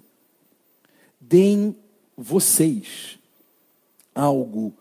Deem 1.21 1.77
vocês 2.17 3.19
algo 4.15 4.73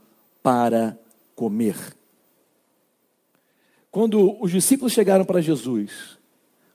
para 0.43 0.97
comer. 1.35 1.75
Quando 3.89 4.41
os 4.41 4.51
discípulos 4.51 4.93
chegaram 4.93 5.25
para 5.25 5.41
Jesus 5.41 6.17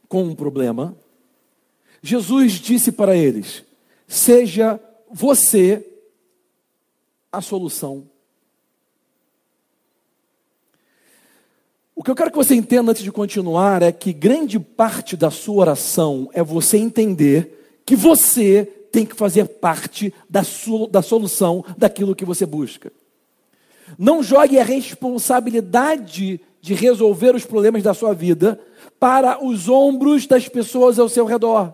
com 0.09 0.23
um 0.23 0.35
problema, 0.35 0.97
Jesus 2.03 2.53
disse 2.53 2.93
para 2.93 3.17
eles: 3.17 3.66
Seja 4.07 4.81
você 5.11 5.85
a 7.33 7.41
solução. 7.41 8.09
O 11.95 12.03
que 12.03 12.11
eu 12.11 12.15
quero 12.15 12.31
que 12.31 12.37
você 12.37 12.55
entenda 12.55 12.91
antes 12.91 13.03
de 13.03 13.11
continuar 13.11 13.83
é 13.83 13.91
que 13.91 14.13
grande 14.13 14.61
parte 14.61 15.17
da 15.17 15.31
sua 15.31 15.63
oração 15.63 16.29
é 16.35 16.43
você 16.43 16.77
entender 16.77 17.81
que 17.87 17.97
você 17.97 18.65
tem 18.93 19.07
que 19.07 19.17
fazer 19.17 19.47
parte 19.47 20.13
da, 20.29 20.43
sua, 20.43 20.89
da 20.89 21.01
solução 21.01 21.65
daquilo 21.77 22.15
que 22.15 22.25
você 22.25 22.45
busca. 22.45 22.93
Não 23.99 24.23
jogue 24.23 24.59
a 24.59 24.65
responsabilidade 24.65 26.41
de 26.61 26.75
resolver 26.75 27.35
os 27.35 27.45
problemas 27.45 27.83
da 27.83 27.95
sua 27.95 28.13
vida 28.13 28.61
para 28.99 29.45
os 29.45 29.69
ombros 29.69 30.27
das 30.27 30.49
pessoas 30.49 30.99
ao 30.99 31.09
seu 31.09 31.25
redor. 31.25 31.73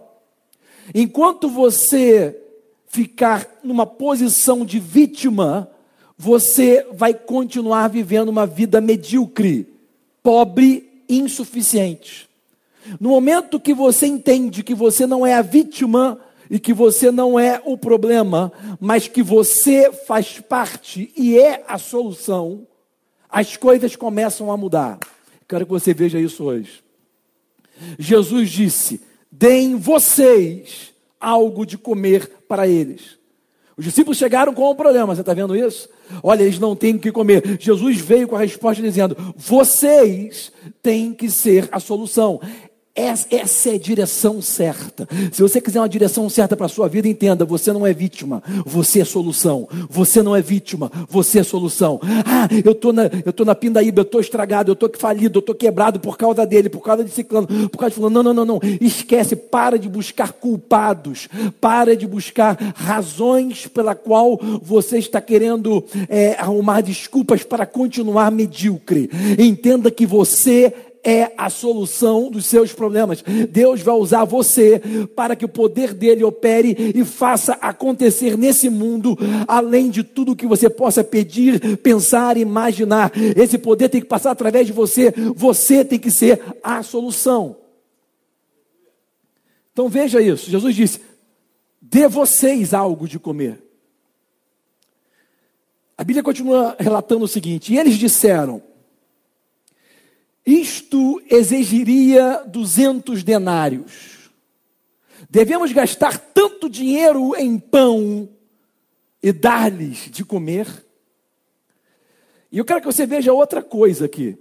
Enquanto 0.94 1.48
você 1.48 2.38
ficar 2.88 3.48
numa 3.62 3.86
posição 3.86 4.64
de 4.64 4.78
vítima, 4.78 5.70
você 6.16 6.86
vai 6.92 7.14
continuar 7.14 7.88
vivendo 7.88 8.28
uma 8.28 8.46
vida 8.46 8.80
medíocre, 8.80 9.66
pobre, 10.22 11.02
insuficiente. 11.08 12.28
No 13.00 13.10
momento 13.10 13.60
que 13.60 13.72
você 13.72 14.06
entende 14.06 14.62
que 14.62 14.74
você 14.74 15.06
não 15.06 15.26
é 15.26 15.34
a 15.34 15.42
vítima 15.42 16.20
e 16.50 16.58
que 16.58 16.74
você 16.74 17.10
não 17.10 17.38
é 17.38 17.62
o 17.64 17.78
problema, 17.78 18.52
mas 18.78 19.08
que 19.08 19.22
você 19.22 19.90
faz 19.90 20.40
parte 20.40 21.10
e 21.16 21.38
é 21.38 21.64
a 21.66 21.78
solução, 21.78 22.66
as 23.28 23.56
coisas 23.56 23.96
começam 23.96 24.52
a 24.52 24.56
mudar. 24.56 24.98
Quero 25.48 25.64
que 25.64 25.72
você 25.72 25.94
veja 25.94 26.18
isso 26.18 26.44
hoje. 26.44 26.82
Jesus 27.98 28.50
disse: 28.50 29.00
deem 29.32 29.76
vocês 29.76 30.92
algo 31.18 31.64
de 31.64 31.78
comer 31.78 32.30
para 32.46 32.68
eles. 32.68 33.18
Os 33.76 33.84
discípulos 33.86 34.18
chegaram 34.18 34.52
com 34.52 34.70
um 34.70 34.74
problema, 34.74 35.14
você 35.14 35.22
está 35.22 35.32
vendo 35.32 35.56
isso? 35.56 35.88
Olha, 36.22 36.42
eles 36.42 36.58
não 36.58 36.76
têm 36.76 36.96
o 36.96 36.98
que 36.98 37.10
comer. 37.10 37.56
Jesus 37.58 37.98
veio 37.98 38.28
com 38.28 38.36
a 38.36 38.40
resposta 38.40 38.82
dizendo: 38.82 39.16
vocês 39.34 40.52
têm 40.82 41.14
que 41.14 41.30
ser 41.30 41.68
a 41.72 41.80
solução. 41.80 42.38
Essa 42.94 43.70
é 43.70 43.75
a 43.75 43.78
direção 43.78 44.42
certa. 44.42 45.08
Se 45.32 45.40
você 45.40 45.62
quiser 45.62 45.80
uma 45.80 45.88
direção 45.88 46.28
certa 46.28 46.54
para 46.54 46.66
a 46.66 46.68
sua 46.68 46.88
vida, 46.88 47.08
entenda: 47.08 47.42
você 47.42 47.72
não 47.72 47.87
é 47.87 47.94
vítima, 47.94 48.42
você 48.66 49.00
é 49.00 49.04
solução. 49.04 49.66
Você 49.88 50.22
não 50.22 50.37
é 50.37 50.42
vítima, 50.42 50.92
você 51.08 51.38
é 51.38 51.42
solução. 51.42 51.99
Ah, 52.02 52.49
eu 52.62 52.72
estou 52.72 52.92
na, 52.92 53.04
eu 53.25 53.32
tô 53.32 53.46
na 53.46 53.54
pindaíba, 53.54 54.00
eu 54.00 54.02
estou 54.02 54.20
estragado, 54.20 54.70
eu 54.70 54.75
estou 54.75 54.90
falido, 54.99 55.38
eu 55.38 55.40
estou 55.40 55.54
quebrado 55.54 56.00
por 56.00 56.18
causa 56.18 56.44
dele, 56.44 56.68
por 56.68 56.82
causa 56.82 57.02
de 57.02 57.11
ciclano, 57.11 57.46
por 57.46 57.78
causa 57.78 57.90
de 57.90 57.96
fulano. 57.96 58.22
Não, 58.22 58.34
não, 58.34 58.44
não, 58.44 58.44
não. 58.44 58.61
Esquece, 58.78 59.37
para 59.37 59.78
de 59.78 59.88
buscar 59.88 60.32
culpados, 60.32 61.30
para 61.62 61.96
de 61.96 62.06
buscar 62.06 62.58
razões 62.76 63.66
pela 63.66 63.94
qual 63.94 64.38
você 64.62 64.99
está 64.99 65.18
querendo 65.18 65.82
é, 66.11 66.34
arrumar 66.38 66.82
desculpas 66.82 67.42
para 67.42 67.64
continuar 67.64 68.30
medíocre. 68.30 69.08
Entenda 69.38 69.90
que 69.90 70.04
você 70.04 70.75
é 71.04 71.32
a 71.37 71.50
solução 71.50 72.30
dos 72.30 72.47
seus 72.47 72.73
problemas. 72.73 73.23
Deus 73.50 73.80
vai 73.80 73.94
usar 73.94 74.25
você 74.25 74.80
para 75.14 75.35
que 75.35 75.44
o 75.44 75.49
poder 75.49 75.92
dele 75.92 76.23
opere 76.23 76.92
e 76.94 77.04
faça 77.04 77.54
acontecer 77.54 78.38
nesse 78.38 78.71
mundo, 78.71 79.16
além 79.49 79.90
de 79.90 80.04
tudo 80.04 80.37
que 80.37 80.47
você 80.47 80.71
possa 80.71 81.02
pedir, 81.02 81.78
pensar, 81.78 82.37
imaginar. 82.37 83.12
Esse 83.37 83.59
poder 83.59 83.88
tem 83.88 84.00
que 84.00 84.06
passar 84.06 84.30
através 84.30 84.66
de 84.66 84.73
você. 84.73 85.12
Você 85.35 85.85
tem 85.85 85.99
que 85.99 86.11
ser 86.11 86.40
a 86.62 86.82
solução. 86.82 87.56
Então 89.73 89.88
veja 89.88 90.21
isso. 90.21 90.50
Jesus 90.50 90.75
disse: 90.75 91.00
dê 91.80 92.06
vocês 92.06 92.73
algo 92.73 93.09
de 93.09 93.18
comer. 93.18 93.62
A 95.97 96.04
Bíblia 96.04 96.23
continua 96.23 96.76
relatando 96.78 97.25
o 97.25 97.28
seguinte: 97.28 97.73
e 97.73 97.78
eles 97.78 97.97
disseram 97.97 98.62
isto 100.44 101.22
exigiria 101.30 102.44
200 102.46 103.22
denários. 103.22 104.30
Devemos 105.30 105.72
gastar 105.72 106.18
tanto 106.18 106.68
dinheiro 106.68 107.34
em 107.37 107.58
pão 107.58 108.28
e 109.22 109.32
dar-lhes 109.32 110.11
de 110.11 110.25
comer. 110.25 110.66
E 112.50 112.58
eu 112.58 112.64
quero 112.64 112.80
que 112.80 112.87
você 112.87 113.06
veja 113.06 113.32
outra 113.32 113.62
coisa 113.62 114.04
aqui. 114.04 114.37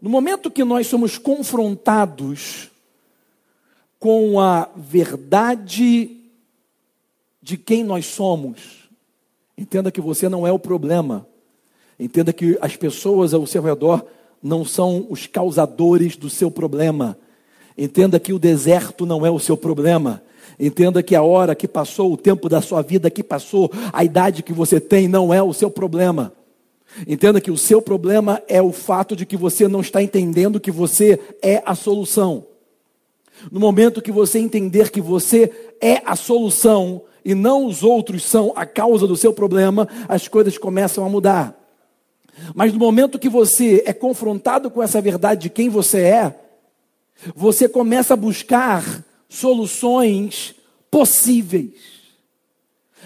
No 0.00 0.08
momento 0.08 0.50
que 0.50 0.64
nós 0.64 0.86
somos 0.86 1.18
confrontados 1.18 2.70
com 3.98 4.40
a 4.40 4.68
verdade 4.76 6.16
de 7.40 7.56
quem 7.56 7.84
nós 7.84 8.06
somos, 8.06 8.88
entenda 9.58 9.92
que 9.92 10.00
você 10.00 10.28
não 10.28 10.46
é 10.46 10.52
o 10.52 10.58
problema. 10.58 11.26
Entenda 11.98 12.32
que 12.32 12.58
as 12.60 12.76
pessoas 12.76 13.34
ao 13.34 13.46
seu 13.46 13.62
redor 13.62 14.04
não 14.42 14.64
são 14.64 15.06
os 15.08 15.26
causadores 15.26 16.16
do 16.16 16.28
seu 16.28 16.50
problema. 16.50 17.16
Entenda 17.76 18.18
que 18.18 18.32
o 18.32 18.38
deserto 18.38 19.06
não 19.06 19.24
é 19.24 19.30
o 19.30 19.38
seu 19.38 19.56
problema. 19.56 20.22
Entenda 20.58 21.02
que 21.02 21.14
a 21.14 21.22
hora 21.22 21.54
que 21.54 21.68
passou, 21.68 22.12
o 22.12 22.16
tempo 22.16 22.48
da 22.48 22.60
sua 22.60 22.82
vida 22.82 23.10
que 23.10 23.22
passou, 23.22 23.70
a 23.92 24.04
idade 24.04 24.42
que 24.42 24.52
você 24.52 24.80
tem 24.80 25.08
não 25.08 25.32
é 25.32 25.42
o 25.42 25.52
seu 25.52 25.70
problema. 25.70 26.32
Entenda 27.06 27.40
que 27.40 27.50
o 27.50 27.56
seu 27.56 27.80
problema 27.80 28.42
é 28.46 28.60
o 28.60 28.72
fato 28.72 29.16
de 29.16 29.24
que 29.24 29.36
você 29.36 29.66
não 29.66 29.80
está 29.80 30.02
entendendo 30.02 30.60
que 30.60 30.70
você 30.70 31.18
é 31.40 31.62
a 31.64 31.74
solução. 31.74 32.44
No 33.50 33.58
momento 33.58 34.02
que 34.02 34.12
você 34.12 34.38
entender 34.38 34.90
que 34.90 35.00
você 35.00 35.50
é 35.80 36.02
a 36.04 36.14
solução 36.14 37.02
e 37.24 37.34
não 37.34 37.66
os 37.66 37.82
outros 37.82 38.24
são 38.24 38.52
a 38.54 38.66
causa 38.66 39.06
do 39.06 39.16
seu 39.16 39.32
problema, 39.32 39.88
as 40.08 40.28
coisas 40.28 40.58
começam 40.58 41.04
a 41.04 41.08
mudar. 41.08 41.61
Mas 42.54 42.72
no 42.72 42.78
momento 42.78 43.18
que 43.18 43.28
você 43.28 43.82
é 43.86 43.92
confrontado 43.92 44.70
com 44.70 44.82
essa 44.82 45.00
verdade 45.00 45.42
de 45.42 45.50
quem 45.50 45.68
você 45.68 46.00
é, 46.00 46.34
você 47.34 47.68
começa 47.68 48.14
a 48.14 48.16
buscar 48.16 49.04
soluções 49.28 50.54
possíveis. 50.90 51.91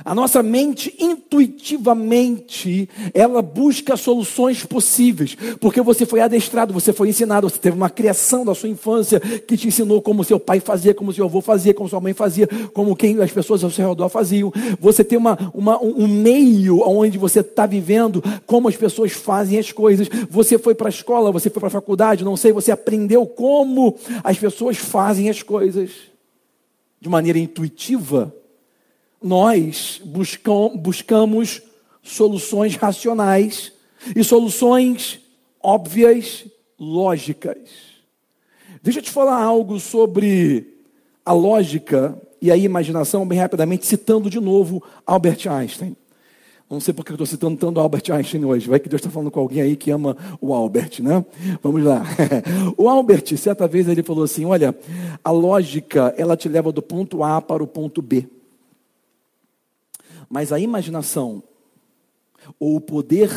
A 0.04 0.14
nossa 0.14 0.42
mente, 0.42 0.94
intuitivamente, 0.98 2.88
ela 3.14 3.40
busca 3.40 3.96
soluções 3.96 4.64
possíveis, 4.64 5.36
porque 5.58 5.80
você 5.80 6.04
foi 6.04 6.20
adestrado, 6.20 6.72
você 6.72 6.92
foi 6.92 7.08
ensinado, 7.08 7.48
você 7.48 7.58
teve 7.58 7.76
uma 7.76 7.88
criação 7.88 8.44
da 8.44 8.54
sua 8.54 8.68
infância 8.68 9.18
que 9.18 9.56
te 9.56 9.68
ensinou 9.68 10.02
como 10.02 10.22
seu 10.22 10.38
pai 10.38 10.60
fazia, 10.60 10.92
como 10.92 11.12
seu 11.12 11.24
avô 11.24 11.40
fazia, 11.40 11.72
como 11.72 11.88
sua 11.88 12.00
mãe 12.00 12.12
fazia, 12.12 12.46
como 12.72 12.94
quem 12.94 13.20
as 13.22 13.30
pessoas 13.30 13.64
ao 13.64 13.70
seu 13.70 13.88
redor 13.88 14.08
faziam. 14.08 14.52
Você 14.80 15.02
tem 15.02 15.18
uma, 15.18 15.38
uma 15.54 15.82
um 15.82 16.06
meio 16.06 16.80
onde 16.86 17.16
você 17.16 17.40
está 17.40 17.66
vivendo, 17.66 18.22
como 18.46 18.68
as 18.68 18.76
pessoas 18.76 19.12
fazem 19.12 19.58
as 19.58 19.72
coisas. 19.72 20.08
Você 20.30 20.58
foi 20.58 20.74
para 20.74 20.88
a 20.88 20.90
escola, 20.90 21.32
você 21.32 21.48
foi 21.48 21.60
para 21.60 21.68
a 21.68 21.70
faculdade, 21.70 22.24
não 22.24 22.36
sei, 22.36 22.52
você 22.52 22.70
aprendeu 22.70 23.26
como 23.26 23.96
as 24.22 24.38
pessoas 24.38 24.76
fazem 24.76 25.30
as 25.30 25.42
coisas 25.42 25.90
de 27.00 27.08
maneira 27.08 27.38
intuitiva 27.38 28.34
nós 29.22 30.00
buscam, 30.04 30.76
buscamos 30.76 31.62
soluções 32.02 32.76
racionais 32.76 33.72
e 34.14 34.22
soluções 34.22 35.20
óbvias, 35.62 36.44
lógicas. 36.78 37.58
Deixa 38.82 39.00
eu 39.00 39.02
te 39.02 39.10
falar 39.10 39.42
algo 39.42 39.80
sobre 39.80 40.74
a 41.24 41.32
lógica 41.32 42.16
e 42.40 42.52
a 42.52 42.56
imaginação, 42.56 43.26
bem 43.26 43.38
rapidamente, 43.38 43.86
citando 43.86 44.30
de 44.30 44.38
novo 44.38 44.82
Albert 45.04 45.48
Einstein. 45.48 45.96
Não 46.68 46.80
sei 46.80 46.92
porque 46.92 47.12
eu 47.12 47.14
estou 47.14 47.26
citando 47.26 47.56
tanto 47.56 47.78
Albert 47.78 48.10
Einstein 48.10 48.44
hoje. 48.44 48.68
Vai 48.68 48.80
que 48.80 48.88
Deus 48.88 49.00
está 49.00 49.10
falando 49.10 49.30
com 49.30 49.38
alguém 49.38 49.60
aí 49.60 49.76
que 49.76 49.90
ama 49.90 50.16
o 50.40 50.52
Albert, 50.52 51.00
né? 51.00 51.24
Vamos 51.62 51.82
lá. 51.82 52.04
O 52.76 52.88
Albert, 52.88 53.36
certa 53.36 53.68
vez, 53.68 53.88
ele 53.88 54.02
falou 54.02 54.24
assim: 54.24 54.44
Olha, 54.44 54.76
a 55.22 55.30
lógica, 55.30 56.12
ela 56.18 56.36
te 56.36 56.48
leva 56.48 56.72
do 56.72 56.82
ponto 56.82 57.22
A 57.22 57.40
para 57.40 57.62
o 57.62 57.68
ponto 57.68 58.02
B. 58.02 58.28
Mas 60.28 60.52
a 60.52 60.58
imaginação, 60.58 61.42
ou 62.58 62.76
o 62.76 62.80
poder 62.80 63.30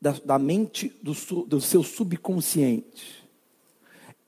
da, 0.00 0.12
da 0.24 0.38
mente 0.38 0.92
do, 1.02 1.12
do 1.44 1.60
seu 1.60 1.82
subconsciente, 1.82 3.22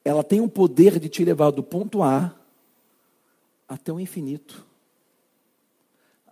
ela 0.05 0.23
tem 0.23 0.41
o 0.41 0.49
poder 0.49 1.01
de 1.01 1.09
te 1.09 1.25
levar 1.25 1.51
do 1.51 1.63
ponto 1.63 2.03
A 2.03 2.35
até 3.69 3.93
o 3.93 3.99
infinito. 3.99 4.65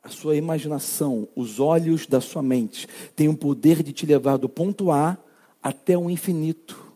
A 0.02 0.08
sua 0.08 0.36
imaginação, 0.36 1.28
os 1.34 1.60
olhos 1.60 2.06
da 2.06 2.20
sua 2.20 2.42
mente, 2.42 2.88
têm 3.14 3.28
o 3.28 3.36
poder 3.36 3.82
de 3.82 3.92
te 3.92 4.04
levar 4.04 4.36
do 4.36 4.48
ponto 4.48 4.90
A 4.90 5.16
até 5.62 5.96
o 5.96 6.10
infinito. 6.10 6.92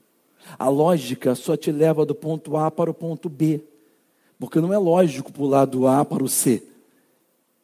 A 0.59 0.69
lógica 0.69 1.35
só 1.35 1.57
te 1.57 1.73
leva 1.73 2.05
do 2.05 2.15
ponto 2.15 2.57
A 2.57 2.71
para 2.71 2.91
o 2.91 2.95
ponto 2.95 3.29
B. 3.29 3.61
Porque 4.39 4.61
não 4.61 4.73
é 4.73 4.79
lógico 4.79 5.33
pular 5.33 5.65
do 5.65 5.87
A 5.87 6.05
para 6.05 6.23
o 6.23 6.29
C. 6.29 6.63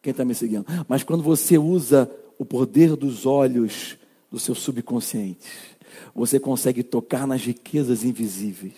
Quem 0.02 0.11
está 0.11 0.25
me 0.25 0.35
seguindo? 0.35 0.66
Mas 0.88 1.04
quando 1.04 1.23
você 1.23 1.56
usa 1.56 2.11
o 2.37 2.44
poder 2.44 2.97
dos 2.97 3.25
olhos 3.25 3.97
do 4.30 4.38
seu 4.38 4.54
subconsciente, 4.54 5.49
você 6.12 6.40
consegue 6.40 6.82
tocar 6.82 7.26
nas 7.26 7.42
riquezas 7.42 8.02
invisíveis 8.02 8.75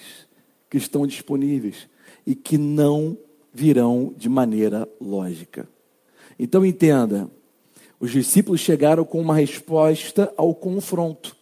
que 0.68 0.76
estão 0.76 1.06
disponíveis 1.06 1.88
e 2.26 2.34
que 2.34 2.58
não 2.58 3.16
virão 3.52 4.12
de 4.16 4.28
maneira 4.28 4.86
lógica. 5.00 5.66
Então 6.38 6.66
entenda, 6.66 7.30
os 7.98 8.10
discípulos 8.10 8.60
chegaram 8.60 9.04
com 9.04 9.20
uma 9.20 9.34
resposta 9.34 10.32
ao 10.36 10.54
confronto. 10.54 11.34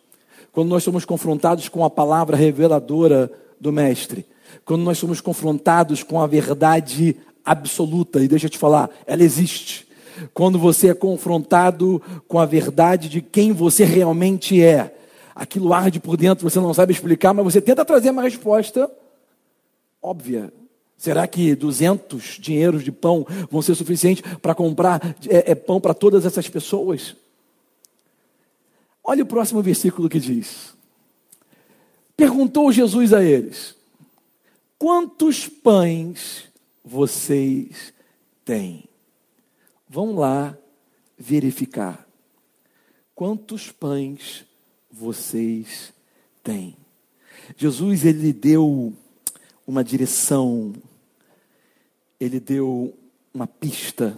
Quando 0.52 0.68
nós 0.68 0.84
somos 0.84 1.04
confrontados 1.04 1.68
com 1.68 1.84
a 1.84 1.90
palavra 1.90 2.36
reveladora 2.36 3.32
do 3.58 3.72
Mestre, 3.72 4.26
quando 4.64 4.82
nós 4.82 4.98
somos 4.98 5.20
confrontados 5.20 6.02
com 6.02 6.20
a 6.20 6.26
verdade 6.26 7.16
absoluta, 7.44 8.22
e 8.22 8.28
deixa 8.28 8.46
eu 8.46 8.50
te 8.50 8.58
falar, 8.58 8.90
ela 9.06 9.22
existe. 9.22 9.87
Quando 10.34 10.58
você 10.58 10.88
é 10.88 10.94
confrontado 10.94 12.00
com 12.28 12.38
a 12.38 12.46
verdade 12.46 13.08
de 13.08 13.20
quem 13.20 13.52
você 13.52 13.84
realmente 13.84 14.62
é, 14.62 14.94
aquilo 15.34 15.72
arde 15.72 15.99
por 15.99 16.16
dentro, 16.16 16.49
você 16.49 16.61
não 16.61 16.75
sabe 16.75 16.92
explicar, 16.92 17.32
mas 17.32 17.44
você 17.44 17.61
tenta 17.61 17.84
trazer 17.84 18.11
uma 18.11 18.22
resposta 18.22 18.90
óbvia. 20.02 20.52
Será 20.99 21.26
que 21.26 21.54
200 21.54 22.38
dinheiros 22.38 22.84
de 22.84 22.92
pão 22.92 23.26
vão 23.50 23.62
ser 23.62 23.75
suficientes 23.75 24.22
para 24.40 24.54
comprar 24.54 25.00
é, 25.28 25.50
é, 25.52 25.54
pão 25.54 25.80
para 25.80 25.94
todas 25.94 26.25
essas 26.25 26.49
pessoas? 26.49 27.16
Olha 29.02 29.25
o 29.25 29.26
próximo 29.26 29.61
versículo 29.62 30.08
que 30.08 30.20
diz: 30.20 30.75
Perguntou 32.16 32.70
Jesus 32.70 33.12
a 33.12 33.22
eles: 33.25 33.75
Quantos 34.78 35.49
pães 35.49 36.44
vocês 36.84 37.92
têm? 38.44 38.84
Vão 39.88 40.14
lá 40.14 40.56
verificar. 41.16 42.06
Quantos 43.14 43.70
pães 43.70 44.44
vocês 44.90 45.92
têm? 46.42 46.76
Jesus 47.56 48.04
ele 48.04 48.32
deu 48.32 48.92
uma 49.66 49.84
direção, 49.84 50.72
ele 52.18 52.40
deu 52.40 52.96
uma 53.32 53.46
pista 53.46 54.16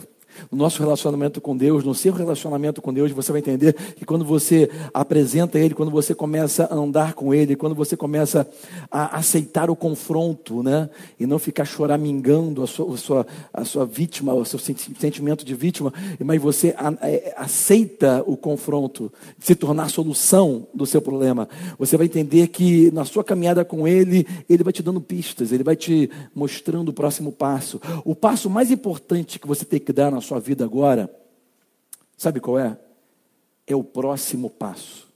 no 0.50 0.58
nosso 0.58 0.82
relacionamento 0.82 1.40
com 1.40 1.56
Deus, 1.56 1.84
no 1.84 1.94
seu 1.94 2.12
relacionamento 2.12 2.80
com 2.80 2.92
Deus, 2.92 3.10
você 3.12 3.32
vai 3.32 3.40
entender 3.40 3.72
que 3.72 4.04
quando 4.04 4.24
você 4.24 4.70
apresenta 4.92 5.58
Ele, 5.58 5.74
quando 5.74 5.90
você 5.90 6.14
começa 6.14 6.64
a 6.64 6.74
andar 6.74 7.14
com 7.14 7.32
Ele, 7.32 7.56
quando 7.56 7.74
você 7.74 7.96
começa 7.96 8.46
a 8.90 9.18
aceitar 9.18 9.70
o 9.70 9.76
confronto, 9.76 10.62
né? 10.62 10.88
E 11.18 11.26
não 11.26 11.38
ficar 11.38 11.64
choramingando 11.64 12.62
a 12.62 12.66
sua, 12.66 12.94
a 12.94 12.96
sua, 12.96 13.26
a 13.52 13.64
sua 13.64 13.86
vítima, 13.86 14.34
o 14.34 14.44
seu 14.44 14.58
sentimento 14.58 15.44
de 15.44 15.54
vítima, 15.54 15.92
mas 16.24 16.40
você 16.40 16.74
é, 17.02 17.34
aceita 17.36 18.22
o 18.26 18.36
confronto, 18.36 19.12
se 19.38 19.54
tornar 19.54 19.84
a 19.84 19.88
solução 19.88 20.66
do 20.74 20.86
seu 20.86 21.00
problema. 21.00 21.48
Você 21.78 21.96
vai 21.96 22.06
entender 22.06 22.48
que 22.48 22.90
na 22.92 23.04
sua 23.04 23.24
caminhada 23.24 23.64
com 23.64 23.86
Ele, 23.86 24.26
Ele 24.48 24.64
vai 24.64 24.72
te 24.72 24.82
dando 24.82 25.00
pistas, 25.00 25.52
Ele 25.52 25.64
vai 25.64 25.76
te 25.76 26.10
mostrando 26.34 26.88
o 26.88 26.92
próximo 26.92 27.32
passo. 27.32 27.80
O 28.04 28.14
passo 28.14 28.48
mais 28.50 28.70
importante 28.70 29.38
que 29.38 29.46
você 29.46 29.64
tem 29.64 29.80
que 29.80 29.92
dar 29.92 30.10
na 30.10 30.20
sua 30.24 30.40
vida 30.40 30.64
agora, 30.64 31.14
sabe 32.16 32.40
qual 32.40 32.58
é? 32.58 32.78
É 33.66 33.76
o 33.76 33.84
próximo 33.84 34.50
passo. 34.50 35.12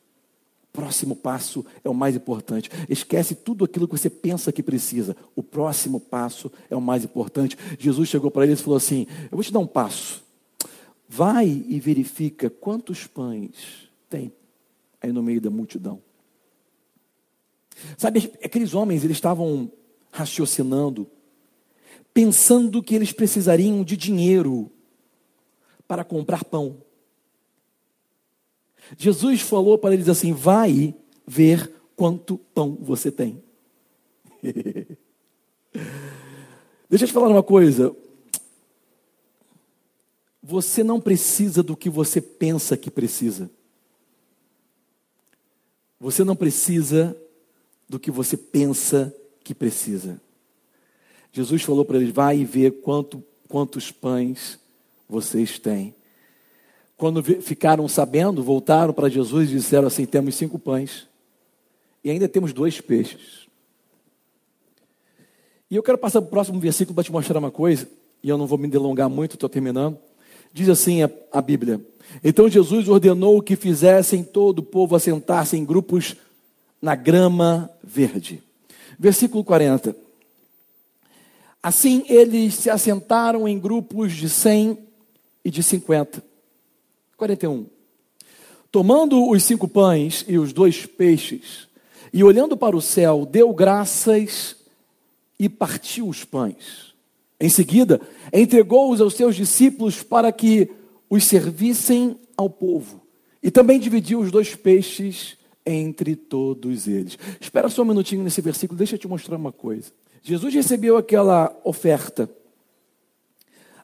Próximo 0.73 1.17
passo 1.17 1.67
é 1.83 1.89
o 1.89 1.95
mais 1.95 2.15
importante. 2.15 2.71
Esquece 2.89 3.35
tudo 3.35 3.65
aquilo 3.65 3.89
que 3.89 3.99
você 3.99 4.09
pensa 4.09 4.53
que 4.53 4.63
precisa. 4.63 5.17
O 5.35 5.43
próximo 5.43 5.99
passo 5.99 6.53
é 6.71 6.77
o 6.77 6.81
mais 6.81 7.03
importante. 7.03 7.59
Jesus 7.79 8.09
chegou 8.09 8.31
para 8.31 8.45
eles 8.45 8.61
e 8.61 8.63
falou 8.63 8.77
assim: 8.77 9.07
Eu 9.25 9.37
vou 9.37 9.43
te 9.43 9.53
dar 9.53 9.59
um 9.59 9.67
passo. 9.67 10.23
Vai 11.09 11.49
e 11.49 11.81
verifica 11.81 12.49
quantos 12.49 13.07
pães 13.07 13.89
tem 14.09 14.33
aí 15.01 15.11
no 15.11 15.23
meio 15.23 15.41
da 15.41 15.51
multidão. 15.51 16.01
Sabe, 17.97 18.33
aqueles 18.43 18.75
homens, 18.75 19.05
eles 19.05 19.17
estavam 19.17 19.71
raciocinando, 20.11 21.09
pensando 22.13 22.83
que 22.83 22.95
eles 22.95 23.13
precisariam 23.13 23.83
de 23.83 23.97
dinheiro 23.97 24.71
para 25.89 26.05
comprar 26.05 26.45
pão. 26.45 26.77
Jesus 28.97 29.41
falou 29.41 29.77
para 29.79 29.95
eles 29.95 30.09
assim: 30.09 30.33
vai 30.33 30.95
ver 31.27 31.73
quanto 31.97 32.39
pão 32.39 32.79
você 32.81 33.11
tem. 33.11 33.43
Deixa 36.89 37.05
eu 37.05 37.09
te 37.09 37.13
falar 37.13 37.29
uma 37.29 37.43
coisa. 37.43 37.97
Você 40.43 40.85
não 40.85 41.01
precisa 41.01 41.63
do 41.63 41.77
que 41.77 41.91
você 41.91 42.21
pensa 42.21 42.77
que 42.77 42.91
precisa. 42.91 43.51
Você 46.01 46.23
não 46.25 46.37
precisa 46.37 47.17
do 47.89 47.99
que 47.99 48.11
você 48.11 48.37
pensa 48.37 49.15
que 49.43 49.55
precisa. 49.55 50.21
Jesus 51.33 51.63
falou 51.63 51.85
para 51.85 51.99
eles: 51.99 52.15
vai 52.15 52.39
e 52.39 52.45
vê 52.45 52.71
quanto, 52.71 53.23
quantos 53.49 53.91
pães 53.91 54.59
vocês 55.09 55.59
têm. 55.59 55.95
Quando 56.97 57.23
ficaram 57.23 57.87
sabendo, 57.87 58.43
voltaram 58.43 58.93
para 58.93 59.09
Jesus 59.09 59.49
e 59.49 59.55
disseram 59.55 59.87
assim: 59.87 60.05
temos 60.05 60.35
cinco 60.35 60.59
pães 60.59 61.07
e 62.03 62.11
ainda 62.11 62.29
temos 62.29 62.53
dois 62.53 62.81
peixes. 62.81 63.47
E 65.71 65.77
eu 65.77 65.83
quero 65.83 65.99
passar 65.99 66.21
para 66.21 66.29
o 66.29 66.31
próximo 66.31 66.59
versículo 66.59 66.95
para 66.95 67.05
te 67.05 67.13
mostrar 67.13 67.39
uma 67.39 67.51
coisa, 67.51 67.89
e 68.23 68.29
eu 68.29 68.39
não 68.39 68.47
vou 68.47 68.59
me 68.59 68.67
delongar 68.69 69.09
muito, 69.09 69.35
estou 69.35 69.49
terminando. 69.49 69.99
Diz 70.53 70.69
assim 70.69 71.03
a, 71.03 71.11
a 71.31 71.41
Bíblia: 71.41 71.81
Então 72.25 72.49
Jesus 72.49 72.89
ordenou 72.89 73.41
que 73.43 73.55
fizessem 73.55 74.25
todo 74.25 74.59
o 74.59 74.63
povo 74.63 74.97
assentar-se 74.97 75.57
em 75.57 75.65
grupos 75.65 76.17
na 76.81 76.97
grama 76.97 77.71
verde. 77.83 78.43
Versículo 78.99 79.45
40. 79.45 79.95
Assim 81.63 82.05
eles 82.09 82.55
se 82.55 82.71
assentaram 82.71 83.47
em 83.47 83.59
grupos 83.59 84.13
de 84.13 84.29
cem 84.29 84.79
e 85.45 85.51
de 85.51 85.63
50. 85.63 86.23
41. 87.17 87.67
Tomando 88.71 89.31
os 89.31 89.43
cinco 89.43 89.67
pães 89.67 90.25
e 90.29 90.39
os 90.39 90.53
dois 90.53 90.87
peixes, 90.87 91.67
e 92.13 92.23
olhando 92.23 92.57
para 92.57 92.77
o 92.77 92.83
céu, 92.83 93.27
deu 93.27 93.53
graças 93.53 94.57
e 95.39 95.49
partiu 95.49 96.09
os 96.09 96.25
pães. 96.25 96.95
Em 97.41 97.49
seguida, 97.49 98.01
entregou-os 98.33 99.01
aos 99.01 99.15
seus 99.15 99.37
discípulos 99.37 100.03
para 100.03 100.31
que 100.33 100.71
os 101.09 101.25
servissem 101.25 102.17
ao 102.37 102.51
povo. 102.51 103.01
E 103.43 103.51
também 103.51 103.79
dividiu 103.79 104.21
os 104.21 104.31
dois 104.31 104.55
peixes 104.55 105.37
entre 105.65 106.17
todos 106.17 106.89
eles. 106.89 107.19
Espera 107.41 107.69
só 107.69 107.83
um 107.83 107.87
minutinho 107.87 108.25
nesse 108.25 108.41
versículo, 108.41 108.77
deixa 108.77 108.97
eu 108.97 108.99
te 108.99 109.09
mostrar 109.09 109.37
uma 109.37 109.53
coisa. 109.53 109.93
Jesus 110.23 110.53
recebeu 110.53 110.97
aquela 110.97 111.55
oferta 111.65 112.29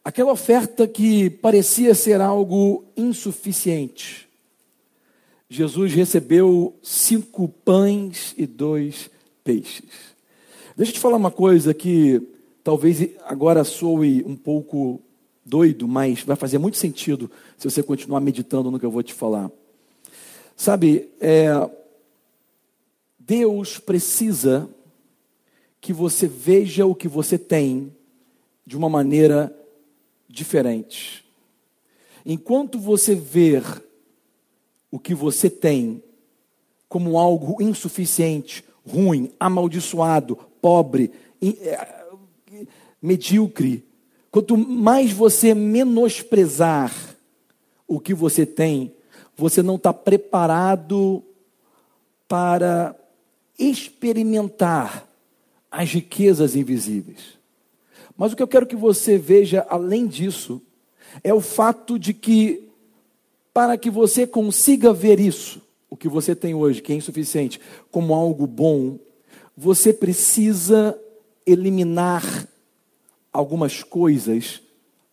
Aquela 0.04 0.32
oferta 0.32 0.86
que 0.86 1.30
parecia 1.30 1.94
ser 1.94 2.20
algo 2.20 2.84
insuficiente. 2.94 4.28
Jesus 5.48 5.94
recebeu 5.94 6.76
cinco 6.82 7.48
pães 7.48 8.34
e 8.36 8.46
dois 8.46 9.08
peixes. 9.42 10.14
Deixa 10.76 10.90
eu 10.90 10.94
te 10.94 11.00
falar 11.00 11.16
uma 11.16 11.30
coisa 11.30 11.72
que 11.72 12.20
talvez 12.62 13.08
agora 13.24 13.64
soe 13.64 14.22
um 14.26 14.36
pouco 14.36 15.00
doido, 15.42 15.88
mas 15.88 16.22
vai 16.22 16.36
fazer 16.36 16.58
muito 16.58 16.76
sentido 16.76 17.30
se 17.56 17.70
você 17.70 17.82
continuar 17.82 18.20
meditando 18.20 18.70
no 18.70 18.78
que 18.78 18.84
eu 18.84 18.90
vou 18.90 19.02
te 19.02 19.14
falar. 19.14 19.50
Sabe, 20.54 21.08
é, 21.18 21.48
Deus 23.18 23.78
precisa 23.78 24.68
que 25.80 25.94
você 25.94 26.26
veja 26.26 26.84
o 26.84 26.94
que 26.94 27.08
você 27.08 27.38
tem 27.38 27.90
de 28.66 28.76
uma 28.76 28.90
maneira 28.90 29.54
diferente. 30.34 31.24
Enquanto 32.26 32.78
você 32.78 33.14
ver 33.14 33.62
o 34.90 34.98
que 34.98 35.14
você 35.14 35.48
tem 35.48 36.02
como 36.88 37.18
algo 37.18 37.62
insuficiente, 37.62 38.64
ruim, 38.86 39.32
amaldiçoado, 39.38 40.36
pobre, 40.60 41.10
é, 41.42 42.04
medíocre, 43.00 43.84
quanto 44.30 44.56
mais 44.56 45.12
você 45.12 45.54
menosprezar 45.54 46.92
o 47.86 48.00
que 48.00 48.14
você 48.14 48.46
tem, 48.46 48.94
você 49.36 49.62
não 49.62 49.76
está 49.76 49.92
preparado 49.92 51.22
para 52.28 52.94
experimentar 53.58 55.08
as 55.70 55.90
riquezas 55.90 56.54
invisíveis. 56.56 57.38
Mas 58.16 58.32
o 58.32 58.36
que 58.36 58.42
eu 58.42 58.48
quero 58.48 58.66
que 58.66 58.76
você 58.76 59.18
veja 59.18 59.66
além 59.68 60.06
disso 60.06 60.62
é 61.22 61.32
o 61.32 61.40
fato 61.40 61.98
de 61.98 62.14
que, 62.14 62.68
para 63.52 63.76
que 63.76 63.90
você 63.90 64.26
consiga 64.26 64.92
ver 64.92 65.20
isso, 65.20 65.60
o 65.90 65.96
que 65.96 66.08
você 66.08 66.34
tem 66.34 66.54
hoje, 66.54 66.82
que 66.82 66.92
é 66.92 66.96
insuficiente, 66.96 67.60
como 67.90 68.14
algo 68.14 68.46
bom, 68.46 68.98
você 69.56 69.92
precisa 69.92 70.98
eliminar 71.46 72.48
algumas 73.32 73.82
coisas, 73.82 74.60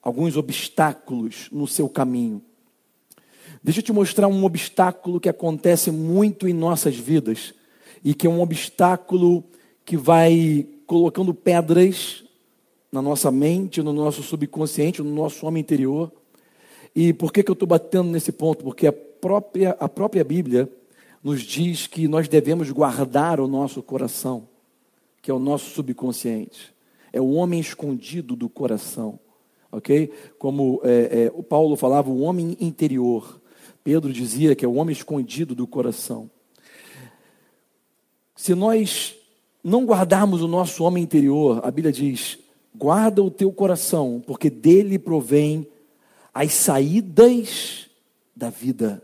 alguns 0.02 0.38
obstáculos 0.38 1.50
no 1.52 1.68
seu 1.68 1.90
caminho. 1.90 2.42
Deixa 3.64 3.80
eu 3.80 3.84
te 3.84 3.94
mostrar 3.94 4.28
um 4.28 4.44
obstáculo 4.44 5.20
que 5.20 5.30
acontece 5.30 5.92
muito 5.92 6.48
em 6.48 6.54
nossas 6.54 6.96
vidas 6.96 7.54
e 8.04 8.14
que 8.14 8.26
é 8.26 8.30
um 8.30 8.42
obstáculo 8.42 9.44
que 9.86 9.96
vai 9.96 10.68
colocando 10.88 11.34
pedras 11.34 12.24
na 12.92 13.02
nossa 13.02 13.32
mente, 13.32 13.82
no 13.82 13.94
nosso 13.94 14.22
subconsciente, 14.22 15.02
no 15.02 15.14
nosso 15.14 15.46
homem 15.46 15.62
interior. 15.62 16.12
E 16.94 17.14
por 17.14 17.32
que, 17.32 17.42
que 17.42 17.50
eu 17.50 17.54
estou 17.54 17.68
batendo 17.68 18.10
nesse 18.10 18.32
ponto? 18.32 18.64
Porque 18.64 18.86
a 18.86 18.92
própria, 18.92 19.72
a 19.80 19.88
própria 19.88 20.24
Bíblia 20.24 20.70
nos 21.24 21.42
diz 21.42 21.88
que 21.88 22.08
nós 22.08 22.28
devemos 22.28 22.70
guardar 22.72 23.40
o 23.40 23.48
nosso 23.48 23.82
coração, 23.82 24.48
que 25.22 25.32
é 25.32 25.34
o 25.34 25.40
nosso 25.40 25.70
subconsciente. 25.70 26.74
É 27.14 27.22
o 27.22 27.32
homem 27.32 27.60
escondido 27.60 28.36
do 28.36 28.50
coração, 28.50 29.20
ok? 29.72 30.12
Como 30.38 30.82
é, 30.84 31.26
é, 31.26 31.32
o 31.34 31.44
Paulo 31.44 31.76
falava, 31.76 32.10
o 32.10 32.22
homem 32.22 32.58
interior. 32.60 33.40
Pedro 33.84 34.12
dizia 34.12 34.56
que 34.56 34.66
é 34.66 34.68
o 34.68 34.76
homem 34.76 34.94
escondido 34.94 35.56
do 35.56 35.68
coração. 35.68 36.30
Se 38.36 38.56
nós 38.56 39.16
não 39.64 39.86
guardarmos 39.86 40.42
o 40.42 40.48
nosso 40.48 40.84
homem 40.84 41.04
interior, 41.04 41.62
a 41.64 41.70
Bíblia 41.70 41.92
diz: 41.92 42.40
guarda 42.76 43.22
o 43.22 43.32
teu 43.32 43.52
coração, 43.52 44.22
porque 44.26 44.50
dele 44.50 44.98
provém 44.98 45.68
as 46.34 46.54
saídas 46.54 47.88
da 48.36 48.50
vida. 48.50 49.02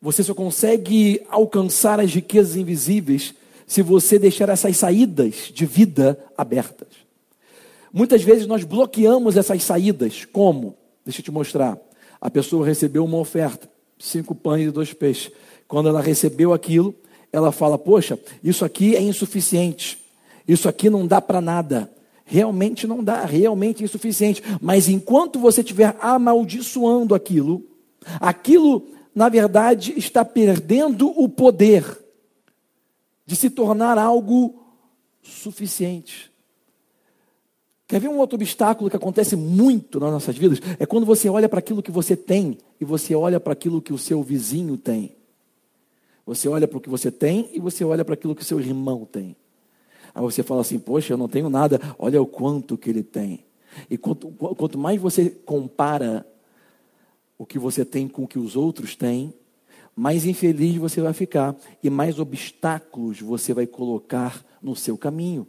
Você 0.00 0.22
só 0.22 0.34
consegue 0.34 1.22
alcançar 1.28 1.98
as 1.98 2.12
riquezas 2.12 2.56
invisíveis 2.56 3.34
se 3.66 3.80
você 3.80 4.18
deixar 4.18 4.48
essas 4.50 4.76
saídas 4.76 5.50
de 5.52 5.64
vida 5.64 6.22
abertas. 6.36 6.88
Muitas 7.92 8.22
vezes 8.22 8.46
nós 8.46 8.64
bloqueamos 8.64 9.36
essas 9.36 9.62
saídas. 9.62 10.24
Como? 10.26 10.76
Deixa 11.04 11.20
eu 11.20 11.24
te 11.24 11.30
mostrar. 11.30 11.78
A 12.20 12.28
pessoa 12.28 12.66
recebeu 12.66 13.04
uma 13.04 13.18
oferta, 13.18 13.68
cinco 13.98 14.34
pães 14.34 14.68
e 14.68 14.70
dois 14.70 14.92
peixes. 14.92 15.32
Quando 15.66 15.88
ela 15.88 16.00
recebeu 16.00 16.52
aquilo, 16.52 16.94
ela 17.32 17.52
fala: 17.52 17.78
Poxa, 17.78 18.18
isso 18.42 18.64
aqui 18.64 18.96
é 18.96 19.00
insuficiente, 19.00 19.98
isso 20.46 20.68
aqui 20.68 20.90
não 20.90 21.06
dá 21.06 21.20
para 21.20 21.40
nada. 21.40 21.90
Realmente 22.24 22.86
não 22.86 23.04
dá, 23.04 23.24
realmente 23.24 23.82
é 23.82 23.84
insuficiente. 23.84 24.42
Mas 24.60 24.88
enquanto 24.88 25.38
você 25.38 25.60
estiver 25.60 25.96
amaldiçoando 26.00 27.14
aquilo, 27.14 27.62
aquilo, 28.20 28.86
na 29.14 29.28
verdade, 29.28 29.94
está 29.96 30.24
perdendo 30.24 31.08
o 31.08 31.28
poder 31.28 31.84
de 33.26 33.36
se 33.36 33.50
tornar 33.50 33.98
algo 33.98 34.62
suficiente. 35.22 36.32
Quer 37.86 38.00
ver 38.00 38.08
um 38.08 38.18
outro 38.18 38.36
obstáculo 38.36 38.88
que 38.88 38.96
acontece 38.96 39.36
muito 39.36 40.00
nas 40.00 40.10
nossas 40.10 40.36
vidas? 40.36 40.58
É 40.78 40.86
quando 40.86 41.04
você 41.04 41.28
olha 41.28 41.48
para 41.48 41.58
aquilo 41.58 41.82
que 41.82 41.90
você 41.90 42.16
tem 42.16 42.58
e 42.80 42.84
você 42.84 43.14
olha 43.14 43.38
para 43.38 43.52
aquilo 43.52 43.82
que 43.82 43.92
o 43.92 43.98
seu 43.98 44.22
vizinho 44.22 44.76
tem. 44.76 45.14
Você 46.26 46.48
olha 46.48 46.66
para 46.66 46.78
o 46.78 46.80
que 46.80 46.88
você 46.88 47.10
tem 47.10 47.50
e 47.52 47.60
você 47.60 47.84
olha 47.84 48.04
para 48.04 48.14
aquilo 48.14 48.34
que 48.34 48.42
o 48.42 48.44
seu 48.44 48.58
irmão 48.58 49.04
tem. 49.04 49.36
Aí 50.14 50.22
você 50.22 50.42
fala 50.42 50.60
assim: 50.60 50.78
Poxa, 50.78 51.12
eu 51.12 51.18
não 51.18 51.28
tenho 51.28 51.50
nada, 51.50 51.80
olha 51.98 52.22
o 52.22 52.26
quanto 52.26 52.78
que 52.78 52.88
ele 52.88 53.02
tem. 53.02 53.44
E 53.90 53.98
quanto, 53.98 54.28
quanto 54.28 54.78
mais 54.78 55.00
você 55.00 55.30
compara 55.30 56.24
o 57.36 57.44
que 57.44 57.58
você 57.58 57.84
tem 57.84 58.06
com 58.06 58.22
o 58.22 58.28
que 58.28 58.38
os 58.38 58.54
outros 58.54 58.94
têm, 58.94 59.34
mais 59.96 60.24
infeliz 60.24 60.76
você 60.76 61.00
vai 61.00 61.12
ficar 61.12 61.56
e 61.82 61.90
mais 61.90 62.18
obstáculos 62.18 63.20
você 63.20 63.52
vai 63.52 63.66
colocar 63.66 64.44
no 64.62 64.76
seu 64.76 64.96
caminho. 64.96 65.46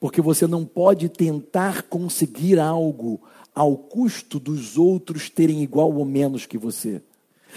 Porque 0.00 0.20
você 0.20 0.46
não 0.46 0.64
pode 0.64 1.08
tentar 1.08 1.82
conseguir 1.82 2.58
algo 2.58 3.20
ao 3.54 3.76
custo 3.76 4.38
dos 4.38 4.76
outros 4.76 5.28
terem 5.28 5.62
igual 5.62 5.92
ou 5.92 6.04
menos 6.04 6.46
que 6.46 6.58
você. 6.58 7.02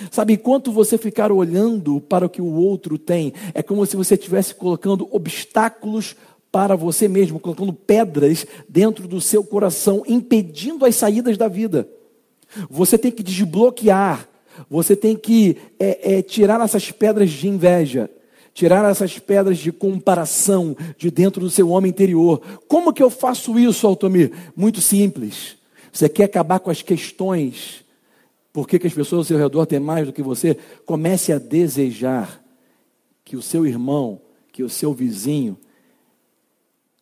Sabe, 0.10 0.34
enquanto 0.34 0.72
você 0.72 0.98
ficar 0.98 1.32
olhando 1.32 2.00
para 2.00 2.26
o 2.26 2.30
que 2.30 2.42
o 2.42 2.54
outro 2.54 2.98
tem, 2.98 3.34
é 3.54 3.62
como 3.62 3.86
se 3.86 3.96
você 3.96 4.16
estivesse 4.16 4.56
colocando 4.56 5.08
obstáculos 5.12 6.16
para 6.52 6.76
você 6.76 7.08
mesmo, 7.08 7.40
colocando 7.40 7.72
pedras 7.72 8.46
dentro 8.68 9.08
do 9.08 9.22
seu 9.22 9.44
coração, 9.44 10.04
impedindo 10.06 10.86
as 10.86 10.96
saídas 10.96 11.38
da 11.38 11.48
vida. 11.48 11.88
Você 12.70 12.98
tem 12.98 13.12
que 13.12 13.24
desbloquear, 13.24 14.28
você 14.70 14.96
tem 14.96 15.16
que 15.16 15.58
é, 15.80 16.18
é, 16.18 16.22
tirar 16.22 16.60
essas 16.60 16.92
pedras 16.92 17.30
de 17.30 17.48
inveja, 17.48 18.10
tirar 18.54 18.90
essas 18.90 19.18
pedras 19.18 19.58
de 19.58 19.72
comparação 19.72 20.76
de 20.98 21.10
dentro 21.10 21.42
do 21.42 21.50
seu 21.50 21.70
homem 21.70 21.90
interior. 21.90 22.42
Como 22.68 22.92
que 22.92 23.02
eu 23.02 23.10
faço 23.10 23.58
isso, 23.58 23.88
Altomir? 23.88 24.32
Muito 24.54 24.82
simples. 24.82 25.56
Você 25.92 26.10
quer 26.10 26.26
acabar 26.26 26.60
com 26.60 26.70
as 26.70 26.82
questões, 26.82 27.86
por 28.52 28.68
que, 28.68 28.78
que 28.78 28.88
as 28.88 28.94
pessoas 28.94 29.20
ao 29.20 29.26
seu 29.26 29.38
redor 29.38 29.66
têm 29.66 29.80
mais 29.80 30.06
do 30.06 30.14
que 30.14 30.22
você? 30.22 30.58
Comece 30.86 31.32
a 31.32 31.38
desejar 31.38 32.42
que 33.24 33.38
o 33.38 33.42
seu 33.42 33.66
irmão, 33.66 34.22
que 34.52 34.64
o 34.64 34.70
seu 34.70 34.94
vizinho, 34.94 35.58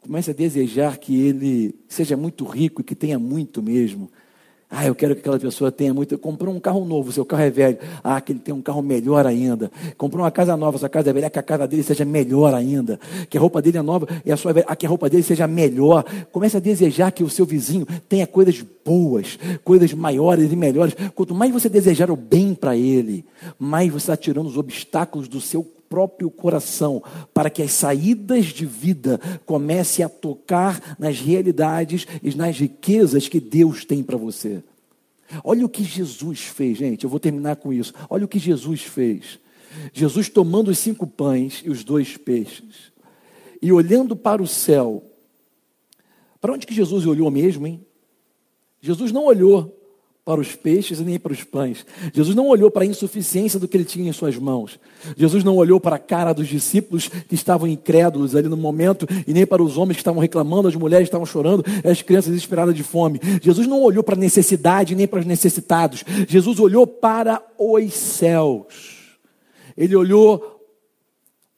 comece 0.01 0.31
a 0.31 0.33
desejar 0.33 0.97
que 0.97 1.19
ele 1.19 1.75
seja 1.87 2.15
muito 2.15 2.45
rico 2.45 2.81
e 2.81 2.83
que 2.83 2.95
tenha 2.95 3.19
muito 3.19 3.61
mesmo. 3.61 4.09
Ah, 4.71 4.85
eu 4.85 4.93
quero 4.93 5.15
que 5.15 5.21
aquela 5.21 5.39
pessoa 5.39 5.71
tenha 5.71 5.91
muito. 5.95 6.15
Comprou 6.19 6.53
um 6.53 6.59
carro 6.59 6.85
novo, 6.85 7.11
seu 7.11 7.25
carro 7.25 7.41
é 7.41 7.49
velho. 7.49 7.79
Ah, 8.03 8.21
que 8.21 8.33
ele 8.33 8.39
tenha 8.39 8.53
um 8.53 8.61
carro 8.61 8.83
melhor 8.83 9.25
ainda. 9.25 9.71
Comprou 9.97 10.23
uma 10.23 10.29
casa 10.29 10.55
nova, 10.55 10.77
sua 10.77 10.87
casa 10.87 11.09
é 11.09 11.13
velha, 11.13 11.27
que 11.27 11.39
a 11.39 11.43
casa 11.43 11.67
dele 11.67 11.81
seja 11.81 12.05
melhor 12.05 12.53
ainda. 12.53 12.99
Que 13.27 13.35
a 13.35 13.41
roupa 13.41 13.63
dele 13.63 13.79
é 13.79 13.81
nova 13.81 14.07
e 14.23 14.31
a 14.31 14.37
sua 14.37 14.53
velha, 14.53 14.67
ah, 14.69 14.75
que 14.75 14.85
a 14.85 14.89
roupa 14.89 15.09
dele 15.09 15.23
seja 15.23 15.47
melhor. 15.47 16.05
Comece 16.31 16.57
a 16.57 16.59
desejar 16.59 17.11
que 17.11 17.23
o 17.23 17.29
seu 17.29 17.47
vizinho 17.47 17.87
tenha 18.07 18.27
coisas 18.27 18.63
boas, 18.85 19.39
coisas 19.63 19.91
maiores 19.91 20.51
e 20.51 20.55
melhores. 20.55 20.95
Quanto 21.15 21.33
mais 21.33 21.51
você 21.51 21.67
desejar 21.67 22.11
o 22.11 22.15
bem 22.15 22.53
para 22.53 22.77
ele, 22.77 23.25
mais 23.57 23.91
você 23.91 23.97
está 23.97 24.17
tirando 24.17 24.45
os 24.45 24.57
obstáculos 24.57 25.27
do 25.27 25.41
seu 25.41 25.65
próprio 25.89 26.29
coração, 26.29 27.03
para 27.33 27.49
que 27.49 27.63
as 27.63 27.71
saídas 27.71 28.45
de 28.45 28.65
vida 28.65 29.19
comecem 29.45 30.05
a 30.05 30.09
tocar 30.09 30.95
nas 30.99 31.19
realidades 31.19 32.05
e 32.21 32.33
nas 32.35 32.57
riquezas 32.59 33.27
que 33.27 33.39
Deus 33.39 33.83
tem 33.83 34.03
para 34.03 34.15
você. 34.15 34.63
Olha 35.43 35.65
o 35.65 35.69
que 35.69 35.83
Jesus 35.83 36.41
fez, 36.41 36.77
gente. 36.77 37.03
Eu 37.03 37.09
vou 37.09 37.19
terminar 37.19 37.55
com 37.57 37.73
isso. 37.73 37.93
Olha 38.09 38.25
o 38.25 38.27
que 38.27 38.39
Jesus 38.39 38.81
fez. 38.81 39.39
Jesus 39.93 40.29
tomando 40.29 40.69
os 40.71 40.79
cinco 40.79 41.05
pães 41.05 41.61
e 41.65 41.69
os 41.69 41.83
dois 41.83 42.17
peixes 42.17 42.91
e 43.61 43.71
olhando 43.71 44.15
para 44.15 44.41
o 44.41 44.47
céu. 44.47 45.03
Para 46.39 46.53
onde 46.53 46.65
que 46.65 46.73
Jesus 46.73 47.05
olhou 47.05 47.29
mesmo, 47.29 47.67
hein? 47.67 47.85
Jesus 48.81 49.11
não 49.11 49.25
olhou 49.25 49.78
para 50.29 50.41
os 50.41 50.55
peixes 50.55 50.99
e 50.99 51.03
nem 51.03 51.17
para 51.17 51.33
os 51.33 51.43
pães. 51.43 51.83
Jesus 52.13 52.35
não 52.35 52.45
olhou 52.45 52.69
para 52.69 52.83
a 52.83 52.85
insuficiência 52.85 53.59
do 53.59 53.67
que 53.67 53.75
ele 53.75 53.83
tinha 53.83 54.07
em 54.07 54.13
suas 54.13 54.37
mãos. 54.37 54.79
Jesus 55.17 55.43
não 55.43 55.55
olhou 55.55 55.79
para 55.79 55.95
a 55.95 55.99
cara 55.99 56.33
dos 56.33 56.47
discípulos 56.47 57.07
que 57.07 57.33
estavam 57.33 57.67
incrédulos 57.67 58.35
ali 58.35 58.47
no 58.47 58.55
momento 58.55 59.07
e 59.25 59.33
nem 59.33 59.43
para 59.43 59.63
os 59.63 59.75
homens 59.75 59.95
que 59.95 60.01
estavam 60.01 60.21
reclamando, 60.21 60.67
as 60.67 60.75
mulheres 60.75 61.05
que 61.05 61.07
estavam 61.07 61.25
chorando, 61.25 61.65
as 61.83 62.03
crianças 62.03 62.29
desesperadas 62.31 62.75
de 62.75 62.83
fome. 62.83 63.19
Jesus 63.41 63.65
não 63.65 63.81
olhou 63.81 64.03
para 64.03 64.13
a 64.13 64.19
necessidade 64.19 64.93
nem 64.93 65.07
para 65.07 65.21
os 65.21 65.25
necessitados. 65.25 66.03
Jesus 66.27 66.59
olhou 66.59 66.85
para 66.85 67.41
os 67.57 67.91
céus. 67.91 68.67
Ele 69.75 69.95
olhou 69.95 70.63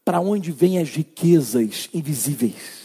para 0.05 0.21
onde 0.21 0.49
vêm 0.49 0.77
as 0.77 0.88
riquezas 0.88 1.89
invisíveis. 1.93 2.81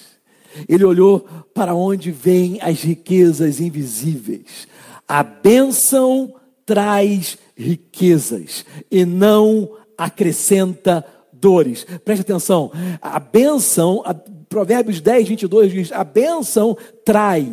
Ele 0.68 0.84
olhou 0.84 1.20
para 1.54 1.76
onde 1.76 2.10
vêm 2.10 2.58
as 2.60 2.82
riquezas 2.82 3.60
invisíveis. 3.60 4.66
A 5.06 5.22
bênção 5.22 6.34
traz 6.64 7.38
riquezas 7.56 8.64
e 8.90 9.04
não 9.04 9.70
acrescenta 9.96 11.04
dores. 11.32 11.86
Preste 12.04 12.22
atenção, 12.22 12.72
a 13.00 13.18
bênção, 13.20 14.02
a, 14.04 14.14
Provérbios 14.48 15.00
10, 15.00 15.28
22 15.28 15.72
diz: 15.72 15.92
a 15.92 16.04
bênção 16.04 16.76
traz. 17.04 17.46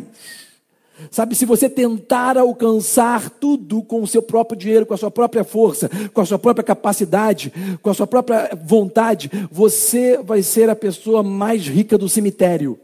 Sabe, 1.10 1.34
se 1.34 1.44
você 1.44 1.68
tentar 1.68 2.38
alcançar 2.38 3.28
tudo 3.28 3.82
com 3.82 4.02
o 4.02 4.06
seu 4.06 4.22
próprio 4.22 4.58
dinheiro, 4.58 4.86
com 4.86 4.94
a 4.94 4.96
sua 4.96 5.10
própria 5.10 5.42
força, 5.42 5.90
com 6.12 6.20
a 6.20 6.24
sua 6.24 6.38
própria 6.38 6.64
capacidade, 6.64 7.52
com 7.82 7.90
a 7.90 7.94
sua 7.94 8.06
própria 8.06 8.50
vontade, 8.64 9.30
você 9.50 10.18
vai 10.18 10.42
ser 10.42 10.70
a 10.70 10.76
pessoa 10.76 11.22
mais 11.22 11.66
rica 11.66 11.98
do 11.98 12.08
cemitério. 12.08 12.78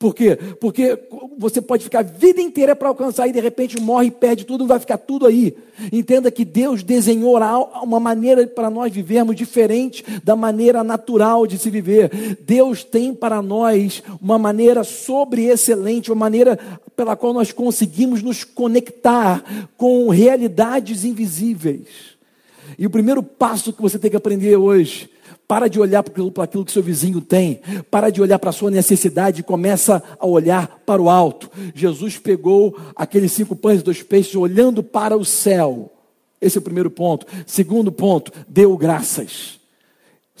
Por 0.00 0.14
quê? 0.14 0.34
Porque 0.58 0.98
você 1.36 1.60
pode 1.60 1.84
ficar 1.84 1.98
a 1.98 2.02
vida 2.02 2.40
inteira 2.40 2.74
para 2.74 2.88
alcançar 2.88 3.28
e 3.28 3.32
de 3.32 3.38
repente 3.38 3.78
morre 3.78 4.06
e 4.06 4.10
perde 4.10 4.46
tudo, 4.46 4.66
vai 4.66 4.80
ficar 4.80 4.96
tudo 4.96 5.26
aí. 5.26 5.54
Entenda 5.92 6.30
que 6.30 6.42
Deus 6.42 6.82
desenhou 6.82 7.36
uma 7.82 8.00
maneira 8.00 8.46
para 8.46 8.70
nós 8.70 8.90
vivermos 8.90 9.36
diferente 9.36 10.02
da 10.24 10.34
maneira 10.34 10.82
natural 10.82 11.46
de 11.46 11.58
se 11.58 11.68
viver. 11.68 12.38
Deus 12.40 12.82
tem 12.82 13.12
para 13.12 13.42
nós 13.42 14.02
uma 14.22 14.38
maneira 14.38 14.84
sobre 14.84 15.44
excelente, 15.44 16.10
uma 16.10 16.18
maneira 16.18 16.58
pela 16.96 17.14
qual 17.14 17.34
nós 17.34 17.52
conseguimos 17.52 18.22
nos 18.22 18.42
conectar 18.42 19.68
com 19.76 20.08
realidades 20.08 21.04
invisíveis. 21.04 22.18
E 22.78 22.86
o 22.86 22.90
primeiro 22.90 23.22
passo 23.22 23.72
que 23.72 23.82
você 23.82 23.98
tem 23.98 24.10
que 24.10 24.16
aprender 24.16 24.56
hoje 24.56 25.10
para 25.46 25.68
de 25.68 25.80
olhar 25.80 26.02
para 26.02 26.44
aquilo, 26.44 26.64
que 26.64 26.70
seu 26.70 26.82
vizinho 26.82 27.20
tem. 27.20 27.60
Para 27.90 28.08
de 28.08 28.22
olhar 28.22 28.38
para 28.38 28.50
a 28.50 28.52
sua 28.52 28.70
necessidade 28.70 29.40
e 29.40 29.44
começa 29.44 30.02
a 30.18 30.26
olhar 30.26 30.80
para 30.86 31.02
o 31.02 31.10
alto. 31.10 31.50
Jesus 31.74 32.18
pegou 32.18 32.78
aqueles 32.94 33.32
cinco 33.32 33.56
pães 33.56 33.80
e 33.80 33.84
dois 33.84 34.00
peixes 34.00 34.36
olhando 34.36 34.80
para 34.82 35.16
o 35.16 35.24
céu. 35.24 35.92
Esse 36.40 36.56
é 36.56 36.60
o 36.60 36.62
primeiro 36.62 36.90
ponto. 36.90 37.26
Segundo 37.46 37.90
ponto, 37.90 38.32
deu 38.48 38.76
graças. 38.76 39.59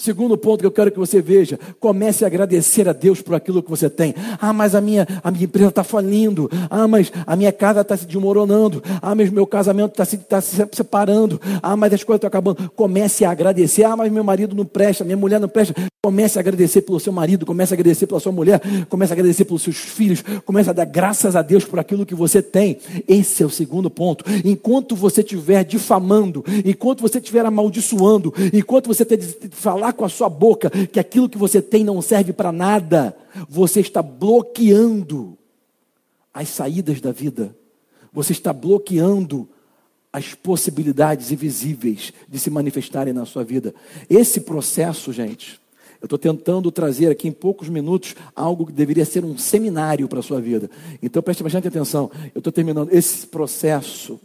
Segundo 0.00 0.34
ponto 0.38 0.60
que 0.60 0.66
eu 0.66 0.70
quero 0.70 0.90
que 0.90 0.98
você 0.98 1.20
veja, 1.20 1.60
comece 1.78 2.24
a 2.24 2.26
agradecer 2.26 2.88
a 2.88 2.92
Deus 2.94 3.20
por 3.20 3.34
aquilo 3.34 3.62
que 3.62 3.68
você 3.68 3.90
tem. 3.90 4.14
Ah, 4.40 4.50
mas 4.50 4.74
a 4.74 4.80
minha, 4.80 5.06
a 5.22 5.30
minha 5.30 5.44
empresa 5.44 5.68
está 5.68 5.84
falindo. 5.84 6.50
Ah, 6.70 6.88
mas 6.88 7.12
a 7.26 7.36
minha 7.36 7.52
casa 7.52 7.82
está 7.82 7.94
se 7.98 8.06
desmoronando. 8.06 8.82
Ah, 9.02 9.14
mas 9.14 9.28
meu 9.28 9.46
casamento 9.46 9.90
está 9.90 10.06
se, 10.06 10.16
tá 10.16 10.40
se 10.40 10.56
separando. 10.72 11.38
Ah, 11.62 11.76
mas 11.76 11.92
as 11.92 12.02
coisas 12.02 12.16
estão 12.16 12.28
acabando. 12.28 12.70
Comece 12.74 13.26
a 13.26 13.30
agradecer. 13.30 13.84
Ah, 13.84 13.94
mas 13.94 14.10
meu 14.10 14.24
marido 14.24 14.56
não 14.56 14.64
presta, 14.64 15.04
minha 15.04 15.18
mulher 15.18 15.38
não 15.38 15.50
presta. 15.50 15.74
Comece 16.02 16.38
a 16.38 16.40
agradecer 16.40 16.80
pelo 16.80 16.98
seu 16.98 17.12
marido, 17.12 17.44
comece 17.44 17.74
a 17.74 17.76
agradecer 17.76 18.06
pela 18.06 18.20
sua 18.20 18.32
mulher, 18.32 18.58
comece 18.88 19.12
a 19.12 19.14
agradecer 19.14 19.44
pelos 19.44 19.60
seus 19.60 19.76
filhos, 19.76 20.24
comece 20.46 20.70
a 20.70 20.72
dar 20.72 20.86
graças 20.86 21.36
a 21.36 21.42
Deus 21.42 21.62
por 21.62 21.78
aquilo 21.78 22.06
que 22.06 22.14
você 22.14 22.40
tem. 22.40 22.78
Esse 23.06 23.42
é 23.42 23.46
o 23.46 23.50
segundo 23.50 23.90
ponto. 23.90 24.24
Enquanto 24.42 24.96
você 24.96 25.20
estiver 25.20 25.62
difamando, 25.62 26.42
enquanto 26.64 27.02
você 27.02 27.18
estiver 27.18 27.44
amaldiçoando, 27.44 28.32
enquanto 28.50 28.86
você 28.86 29.04
de 29.04 29.50
falar 29.90 29.92
com 29.92 30.04
a 30.04 30.08
sua 30.08 30.28
boca 30.28 30.70
que 30.70 30.98
aquilo 30.98 31.28
que 31.28 31.38
você 31.38 31.60
tem 31.60 31.84
não 31.84 32.00
serve 32.00 32.32
para 32.32 32.52
nada, 32.52 33.16
você 33.48 33.80
está 33.80 34.02
bloqueando 34.02 35.36
as 36.32 36.48
saídas 36.48 37.00
da 37.00 37.12
vida. 37.12 37.54
Você 38.12 38.32
está 38.32 38.52
bloqueando 38.52 39.48
as 40.12 40.34
possibilidades 40.34 41.30
invisíveis 41.30 42.12
de 42.28 42.38
se 42.38 42.50
manifestarem 42.50 43.12
na 43.12 43.24
sua 43.24 43.44
vida. 43.44 43.74
Esse 44.08 44.40
processo, 44.40 45.12
gente, 45.12 45.60
eu 46.00 46.06
estou 46.06 46.18
tentando 46.18 46.70
trazer 46.72 47.10
aqui 47.10 47.28
em 47.28 47.32
poucos 47.32 47.68
minutos 47.68 48.16
algo 48.34 48.66
que 48.66 48.72
deveria 48.72 49.04
ser 49.04 49.24
um 49.24 49.36
seminário 49.38 50.08
para 50.08 50.20
a 50.20 50.22
sua 50.22 50.40
vida. 50.40 50.70
Então 51.02 51.22
preste 51.22 51.42
bastante 51.42 51.68
atenção. 51.68 52.10
Eu 52.34 52.38
estou 52.38 52.52
terminando. 52.52 52.88
Esse 52.90 53.26
processo 53.26 54.18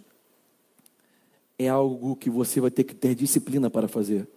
é 1.60 1.68
algo 1.68 2.16
que 2.16 2.30
você 2.30 2.60
vai 2.60 2.72
ter 2.72 2.84
que 2.84 2.96
ter 2.96 3.14
disciplina 3.14 3.70
para 3.70 3.88
fazer. 3.88 4.28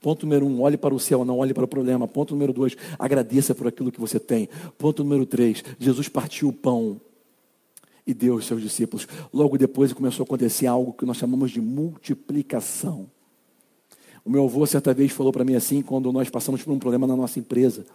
Ponto 0.00 0.24
número 0.26 0.46
um, 0.46 0.60
olhe 0.60 0.76
para 0.76 0.94
o 0.94 1.00
céu, 1.00 1.24
não 1.24 1.38
olhe 1.38 1.54
para 1.54 1.64
o 1.64 1.68
problema. 1.68 2.06
Ponto 2.06 2.34
número 2.34 2.52
dois, 2.52 2.76
agradeça 2.98 3.54
por 3.54 3.66
aquilo 3.66 3.90
que 3.90 4.00
você 4.00 4.20
tem. 4.20 4.48
Ponto 4.78 5.02
número 5.02 5.26
três, 5.26 5.64
Jesus 5.78 6.08
partiu 6.08 6.48
o 6.48 6.52
pão 6.52 7.00
e 8.06 8.14
deu 8.14 8.34
aos 8.34 8.46
seus 8.46 8.62
discípulos. 8.62 9.08
Logo 9.32 9.58
depois 9.58 9.92
começou 9.92 10.22
a 10.22 10.26
acontecer 10.26 10.66
algo 10.66 10.92
que 10.92 11.04
nós 11.04 11.16
chamamos 11.16 11.50
de 11.50 11.60
multiplicação. 11.60 13.10
O 14.24 14.30
meu 14.30 14.44
avô 14.44 14.64
certa 14.66 14.92
vez 14.94 15.12
falou 15.12 15.32
para 15.32 15.44
mim 15.44 15.54
assim, 15.54 15.82
quando 15.82 16.12
nós 16.12 16.30
passamos 16.30 16.62
por 16.62 16.72
um 16.72 16.78
problema 16.78 17.06
na 17.06 17.16
nossa 17.16 17.38
empresa. 17.38 17.86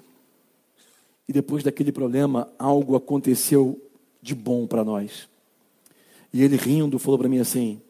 E 1.28 1.34
depois 1.34 1.64
daquele 1.64 1.92
problema, 1.92 2.52
algo 2.58 2.96
aconteceu 2.96 3.80
de 4.22 4.36
bom 4.36 4.68
para 4.68 4.84
nós. 4.84 5.30
E 6.34 6.44
ele 6.44 6.56
rindo 6.56 7.00
falou 7.00 7.18
para 7.18 7.30
mim 7.30 7.40
assim: 7.40 7.82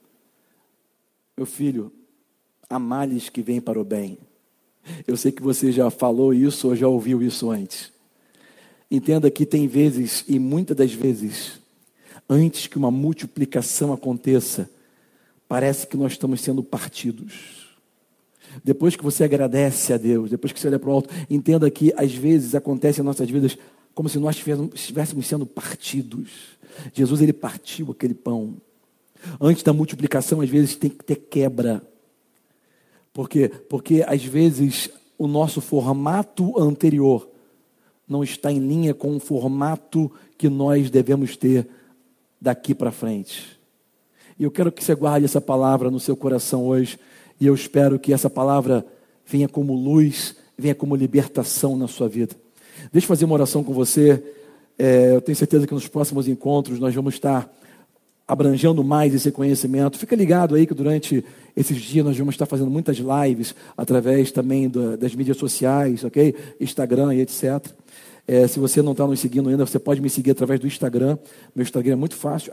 Meu 1.37 1.45
filho, 1.45 1.91
há 2.71 2.79
males 2.79 3.29
que 3.29 3.41
vêm 3.41 3.59
para 3.59 3.79
o 3.79 3.83
bem. 3.83 4.17
Eu 5.05 5.15
sei 5.17 5.31
que 5.31 5.41
você 5.41 5.71
já 5.71 5.89
falou 5.91 6.33
isso 6.33 6.69
ou 6.69 6.75
já 6.75 6.87
ouviu 6.87 7.21
isso 7.21 7.51
antes. 7.51 7.91
Entenda 8.89 9.29
que 9.29 9.45
tem 9.45 9.67
vezes, 9.67 10.23
e 10.27 10.39
muitas 10.39 10.75
das 10.75 10.93
vezes, 10.93 11.59
antes 12.29 12.67
que 12.67 12.77
uma 12.77 12.89
multiplicação 12.89 13.93
aconteça, 13.93 14.69
parece 15.47 15.85
que 15.85 15.97
nós 15.97 16.13
estamos 16.13 16.41
sendo 16.41 16.63
partidos. 16.63 17.69
Depois 18.63 18.95
que 18.95 19.03
você 19.03 19.23
agradece 19.23 19.93
a 19.93 19.97
Deus, 19.97 20.29
depois 20.29 20.51
que 20.51 20.59
você 20.59 20.67
olha 20.67 20.79
para 20.79 20.89
o 20.89 20.93
alto, 20.93 21.09
entenda 21.29 21.69
que 21.69 21.93
às 21.95 22.13
vezes 22.13 22.55
acontece 22.55 23.01
em 23.01 23.03
nossas 23.03 23.29
vidas 23.29 23.57
como 23.93 24.09
se 24.09 24.17
nós 24.17 24.41
estivéssemos 24.73 25.27
sendo 25.27 25.45
partidos. 25.45 26.57
Jesus 26.93 27.21
ele 27.21 27.33
partiu 27.33 27.91
aquele 27.91 28.13
pão. 28.13 28.55
Antes 29.39 29.63
da 29.63 29.71
multiplicação, 29.71 30.41
às 30.41 30.49
vezes 30.49 30.75
tem 30.75 30.89
que 30.89 31.03
ter 31.03 31.15
quebra. 31.15 31.81
Por 33.13 33.27
quê? 33.29 33.49
Porque 33.69 34.03
às 34.07 34.23
vezes 34.23 34.89
o 35.17 35.27
nosso 35.27 35.61
formato 35.61 36.59
anterior 36.59 37.29
não 38.07 38.23
está 38.23 38.51
em 38.51 38.59
linha 38.59 38.93
com 38.93 39.15
o 39.15 39.19
formato 39.19 40.11
que 40.37 40.49
nós 40.49 40.89
devemos 40.89 41.37
ter 41.37 41.67
daqui 42.39 42.73
para 42.73 42.91
frente. 42.91 43.57
E 44.39 44.43
eu 44.43 44.51
quero 44.51 44.71
que 44.71 44.83
você 44.83 44.95
guarde 44.95 45.25
essa 45.25 45.39
palavra 45.39 45.91
no 45.91 45.99
seu 45.99 46.15
coração 46.15 46.65
hoje 46.65 46.97
e 47.39 47.45
eu 47.45 47.53
espero 47.53 47.99
que 47.99 48.11
essa 48.11 48.29
palavra 48.29 48.85
venha 49.25 49.47
como 49.47 49.73
luz, 49.73 50.35
venha 50.57 50.75
como 50.75 50.95
libertação 50.95 51.77
na 51.77 51.87
sua 51.87 52.09
vida. 52.09 52.35
Deixa 52.91 53.05
eu 53.05 53.09
fazer 53.09 53.25
uma 53.25 53.35
oração 53.35 53.63
com 53.63 53.73
você. 53.73 54.23
É, 54.77 55.15
eu 55.15 55.21
tenho 55.21 55.35
certeza 55.35 55.67
que 55.67 55.73
nos 55.73 55.87
próximos 55.87 56.27
encontros 56.27 56.79
nós 56.79 56.93
vamos 56.95 57.13
estar 57.13 57.51
abrangendo 58.31 58.81
mais 58.81 59.13
esse 59.13 59.29
conhecimento. 59.29 59.99
Fica 59.99 60.15
ligado 60.15 60.55
aí 60.55 60.65
que 60.65 60.73
durante 60.73 61.21
esses 61.53 61.77
dias 61.81 62.05
nós 62.05 62.17
vamos 62.17 62.33
estar 62.33 62.45
fazendo 62.45 62.71
muitas 62.71 62.97
lives 62.97 63.53
através 63.75 64.31
também 64.31 64.71
das 64.97 65.13
mídias 65.13 65.35
sociais, 65.35 66.01
ok? 66.05 66.33
Instagram 66.57 67.13
e 67.13 67.19
etc. 67.19 67.61
É, 68.31 68.47
se 68.47 68.61
você 68.61 68.81
não 68.81 68.93
está 68.93 69.05
nos 69.05 69.19
seguindo 69.19 69.49
ainda, 69.49 69.65
você 69.65 69.77
pode 69.77 69.99
me 69.99 70.09
seguir 70.09 70.31
através 70.31 70.57
do 70.57 70.65
Instagram. 70.65 71.17
Meu 71.53 71.63
Instagram 71.63 71.91
é 71.91 71.95
muito 71.97 72.15
fácil, 72.15 72.49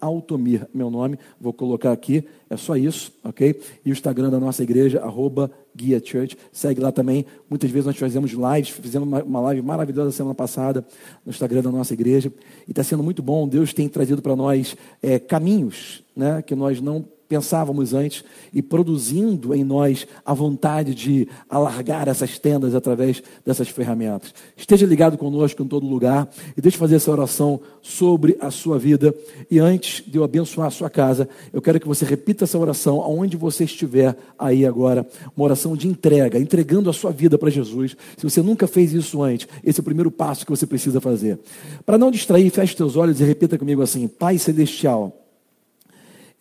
Altomir, 0.00 0.68
meu 0.72 0.92
nome. 0.92 1.18
Vou 1.40 1.52
colocar 1.52 1.90
aqui, 1.90 2.24
é 2.48 2.56
só 2.56 2.76
isso, 2.76 3.12
ok? 3.24 3.60
E 3.84 3.90
o 3.90 3.92
Instagram 3.92 4.30
da 4.30 4.38
nossa 4.38 4.62
igreja, 4.62 5.00
arroba 5.00 5.50
Guia 5.74 6.00
Church. 6.00 6.38
Segue 6.52 6.80
lá 6.80 6.92
também. 6.92 7.26
Muitas 7.50 7.68
vezes 7.68 7.84
nós 7.84 7.96
fazemos 7.96 8.30
lives, 8.30 8.68
fizemos 8.68 9.08
uma, 9.08 9.24
uma 9.24 9.40
live 9.40 9.60
maravilhosa 9.62 10.12
semana 10.12 10.36
passada 10.36 10.86
no 11.26 11.30
Instagram 11.30 11.62
da 11.62 11.72
nossa 11.72 11.92
igreja. 11.92 12.32
E 12.68 12.70
está 12.70 12.84
sendo 12.84 13.02
muito 13.02 13.24
bom. 13.24 13.48
Deus 13.48 13.74
tem 13.74 13.88
trazido 13.88 14.22
para 14.22 14.36
nós 14.36 14.76
é, 15.02 15.18
caminhos 15.18 16.04
né, 16.14 16.42
que 16.42 16.54
nós 16.54 16.80
não 16.80 17.04
pensávamos 17.32 17.94
antes 17.94 18.22
e 18.52 18.60
produzindo 18.60 19.54
em 19.54 19.64
nós 19.64 20.06
a 20.22 20.34
vontade 20.34 20.94
de 20.94 21.26
alargar 21.48 22.06
essas 22.06 22.38
tendas 22.38 22.74
através 22.74 23.22
dessas 23.42 23.70
ferramentas. 23.70 24.34
Esteja 24.54 24.84
ligado 24.84 25.16
conosco 25.16 25.62
em 25.62 25.66
todo 25.66 25.86
lugar 25.86 26.28
e 26.54 26.60
deixe 26.60 26.76
fazer 26.76 26.96
essa 26.96 27.10
oração 27.10 27.58
sobre 27.80 28.36
a 28.38 28.50
sua 28.50 28.78
vida. 28.78 29.14
E 29.50 29.58
antes 29.58 30.04
de 30.06 30.18
eu 30.18 30.24
abençoar 30.24 30.66
a 30.66 30.70
sua 30.70 30.90
casa, 30.90 31.26
eu 31.54 31.62
quero 31.62 31.80
que 31.80 31.88
você 31.88 32.04
repita 32.04 32.44
essa 32.44 32.58
oração 32.58 33.00
aonde 33.00 33.34
você 33.34 33.64
estiver 33.64 34.14
aí 34.38 34.66
agora. 34.66 35.06
Uma 35.34 35.46
oração 35.46 35.74
de 35.74 35.88
entrega, 35.88 36.38
entregando 36.38 36.90
a 36.90 36.92
sua 36.92 37.12
vida 37.12 37.38
para 37.38 37.48
Jesus. 37.48 37.96
Se 38.18 38.28
você 38.28 38.42
nunca 38.42 38.66
fez 38.66 38.92
isso 38.92 39.22
antes, 39.22 39.48
esse 39.64 39.80
é 39.80 39.82
o 39.82 39.84
primeiro 39.84 40.10
passo 40.10 40.44
que 40.44 40.50
você 40.50 40.66
precisa 40.66 41.00
fazer. 41.00 41.38
Para 41.86 41.96
não 41.96 42.10
distrair, 42.10 42.50
feche 42.50 42.76
seus 42.76 42.94
olhos 42.94 43.22
e 43.22 43.24
repita 43.24 43.56
comigo 43.56 43.80
assim: 43.80 44.06
Pai 44.06 44.36
Celestial 44.36 45.21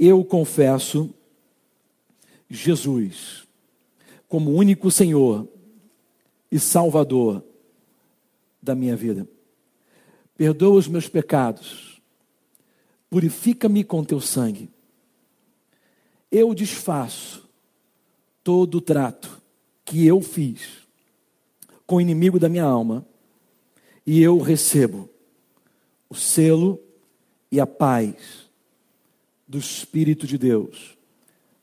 eu 0.04 0.26
confesso 0.26 1.14
Jesus 2.50 3.48
como 4.28 4.50
único 4.52 4.90
Senhor 4.90 5.48
e 6.52 6.58
Salvador 6.58 7.44
da 8.60 8.74
minha 8.74 8.96
vida. 8.96 9.28
Perdoa 10.36 10.80
os 10.80 10.88
meus 10.88 11.08
pecados, 11.08 12.02
purifica-me 13.12 13.84
com 13.84 14.04
teu 14.04 14.20
sangue. 14.20 14.72
Eu 16.32 16.56
desfaço 16.56 17.48
todo 18.44 18.80
o 18.80 18.82
trato 18.82 19.40
que 19.86 20.08
eu 20.08 20.20
fiz 20.20 20.88
com 21.86 21.98
o 21.98 22.02
inimigo 22.02 22.40
da 22.40 22.50
minha 22.50 22.64
alma 22.64 23.06
e 24.04 24.20
eu 24.20 24.40
recebo 24.40 25.08
o 26.10 26.16
selo 26.16 26.82
e 27.52 27.60
a 27.60 27.68
paz 27.68 28.41
do 29.52 29.58
Espírito 29.58 30.26
de 30.26 30.38
Deus 30.38 30.98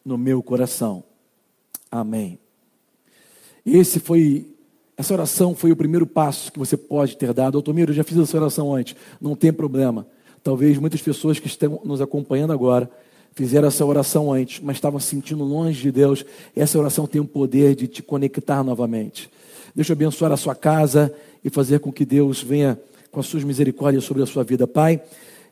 no 0.04 0.18
meu 0.18 0.42
coração. 0.42 1.02
Amém. 1.90 2.38
Esse 3.64 3.98
foi, 3.98 4.46
essa 4.94 5.14
oração 5.14 5.54
foi 5.54 5.72
o 5.72 5.76
primeiro 5.76 6.06
passo 6.06 6.52
que 6.52 6.58
você 6.58 6.76
pode 6.76 7.16
ter 7.16 7.32
dado. 7.32 7.56
Altomiro, 7.56 7.90
eu 7.90 7.96
já 7.96 8.04
fiz 8.04 8.18
essa 8.18 8.36
oração 8.36 8.74
antes, 8.74 8.94
não 9.18 9.34
tem 9.34 9.50
problema. 9.50 10.06
Talvez 10.42 10.76
muitas 10.76 11.00
pessoas 11.00 11.38
que 11.38 11.46
estão 11.46 11.80
nos 11.82 12.02
acompanhando 12.02 12.52
agora 12.52 12.90
fizeram 13.32 13.68
essa 13.68 13.86
oração 13.86 14.30
antes, 14.30 14.60
mas 14.62 14.76
estavam 14.76 15.00
se 15.00 15.06
sentindo 15.06 15.42
longe 15.42 15.80
de 15.80 15.90
Deus. 15.90 16.26
Essa 16.54 16.78
oração 16.78 17.06
tem 17.06 17.22
o 17.22 17.26
poder 17.26 17.74
de 17.74 17.88
te 17.88 18.02
conectar 18.02 18.62
novamente. 18.62 19.30
Deixa 19.74 19.92
eu 19.92 19.94
abençoar 19.94 20.30
a 20.30 20.36
sua 20.36 20.54
casa 20.54 21.10
e 21.42 21.48
fazer 21.48 21.80
com 21.80 21.90
que 21.90 22.04
Deus 22.04 22.42
venha 22.42 22.78
com 23.10 23.18
as 23.18 23.26
suas 23.26 23.44
misericórdias 23.44 24.04
sobre 24.04 24.22
a 24.22 24.26
sua 24.26 24.44
vida. 24.44 24.66
Pai, 24.66 25.00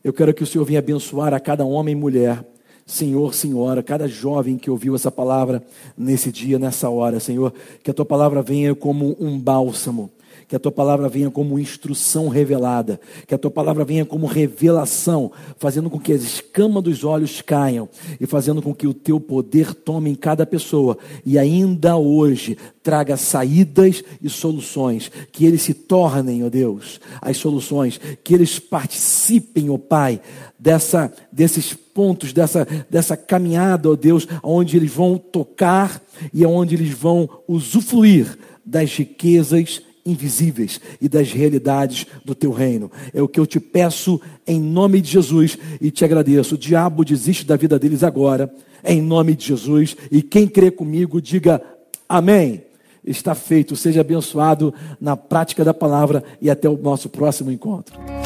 eu 0.07 0.12
quero 0.12 0.33
que 0.33 0.45
o 0.45 0.47
Senhor 0.47 0.64
venha 0.64 0.79
abençoar 0.79 1.35
a 1.35 1.40
cada 1.40 1.64
homem 1.64 1.90
e 1.90 1.99
mulher. 1.99 2.45
Senhor, 2.87 3.35
Senhora, 3.35 3.83
cada 3.83 4.07
jovem 4.07 4.57
que 4.57 4.71
ouviu 4.71 4.95
essa 4.95 5.11
palavra 5.11 5.61
nesse 5.99 6.31
dia, 6.31 6.61
nessa 6.61 6.88
hora, 6.88 7.19
Senhor, 7.19 7.53
que 7.83 7.90
a 7.90 7.95
tua 7.95 8.05
palavra 8.05 8.40
venha 8.40 8.73
como 8.73 9.16
um 9.19 9.37
bálsamo 9.37 10.09
que 10.49 10.55
a 10.55 10.59
tua 10.59 10.72
palavra 10.72 11.09
venha 11.09 11.31
como 11.31 11.59
instrução 11.59 12.29
revelada, 12.29 13.01
que 13.27 13.35
a 13.35 13.38
tua 13.38 13.51
palavra 13.51 13.85
venha 13.85 14.05
como 14.05 14.27
revelação, 14.27 15.33
fazendo 15.59 15.90
com 15.90 15.99
que 15.99 16.12
as 16.12 16.22
escamas 16.22 16.83
dos 16.83 17.05
olhos 17.05 17.42
caiam 17.42 17.88
e 18.20 18.27
fazendo 18.27 18.62
com 18.62 18.75
que 18.75 18.87
o 18.87 18.94
teu 18.94 19.18
poder 19.18 19.75
tome 19.75 20.11
em 20.11 20.14
cada 20.14 20.46
pessoa. 20.46 20.96
E 21.25 21.38
ainda 21.38 21.96
hoje 21.96 22.57
traga 22.83 23.16
saídas 23.16 24.05
e 24.22 24.31
soluções, 24.31 25.11
que 25.33 25.44
eles 25.44 25.62
se 25.62 25.75
tornem, 25.75 26.44
ó 26.44 26.49
Deus, 26.49 27.01
as 27.20 27.37
soluções, 27.37 28.01
que 28.22 28.35
eles 28.35 28.59
participem, 28.59 29.70
ó 29.70 29.77
Pai, 29.77 30.20
dessa 30.59 31.12
desses 31.33 31.75
pontos 31.75 32.33
dessa 32.33 32.66
dessa 32.88 33.16
caminhada, 33.16 33.90
ó 33.90 33.96
Deus, 33.96 34.27
onde 34.42 34.77
eles 34.77 34.92
vão 34.92 35.18
tocar 35.18 36.01
e 36.33 36.44
onde 36.46 36.75
eles 36.75 36.90
vão 36.90 37.29
usufruir 37.49 38.38
das 38.64 38.94
riquezas 38.96 39.83
invisíveis 40.07 40.81
e 41.01 41.09
das 41.09 41.33
realidades 41.33 42.07
do 42.25 42.35
teu 42.35 42.53
reino. 42.53 42.90
É 43.12 43.21
o 43.21 43.29
que 43.29 43.40
eu 43.40 43.47
te 43.47 43.59
peço 43.61 44.21
em 44.47 44.61
nome 44.61 45.01
de 45.01 45.11
Jesus 45.11 45.59
e 45.81 45.90
te 45.90 46.05
agradeço. 46.05 46.55
O 46.55 46.59
diabo 46.59 47.05
desiste 47.05 47.45
da 47.45 47.57
vida 47.57 47.79
deles 47.79 48.03
agora, 48.03 48.53
em 48.85 49.03
nome 49.03 49.35
de 49.35 49.47
Jesus. 49.47 49.97
E 50.11 50.23
quem 50.23 50.47
crê 50.47 50.71
comigo, 50.71 51.21
diga 51.21 51.61
amém. 52.09 52.62
Está 53.05 53.35
feito, 53.35 53.77
seja 53.77 54.01
abençoado 54.01 54.75
na 55.01 55.16
prática 55.16 55.64
da 55.64 55.75
palavra 55.75 56.25
e 56.40 56.51
até 56.51 56.69
o 56.69 56.77
nosso 56.77 57.09
próximo 57.09 57.53
encontro. 57.53 58.26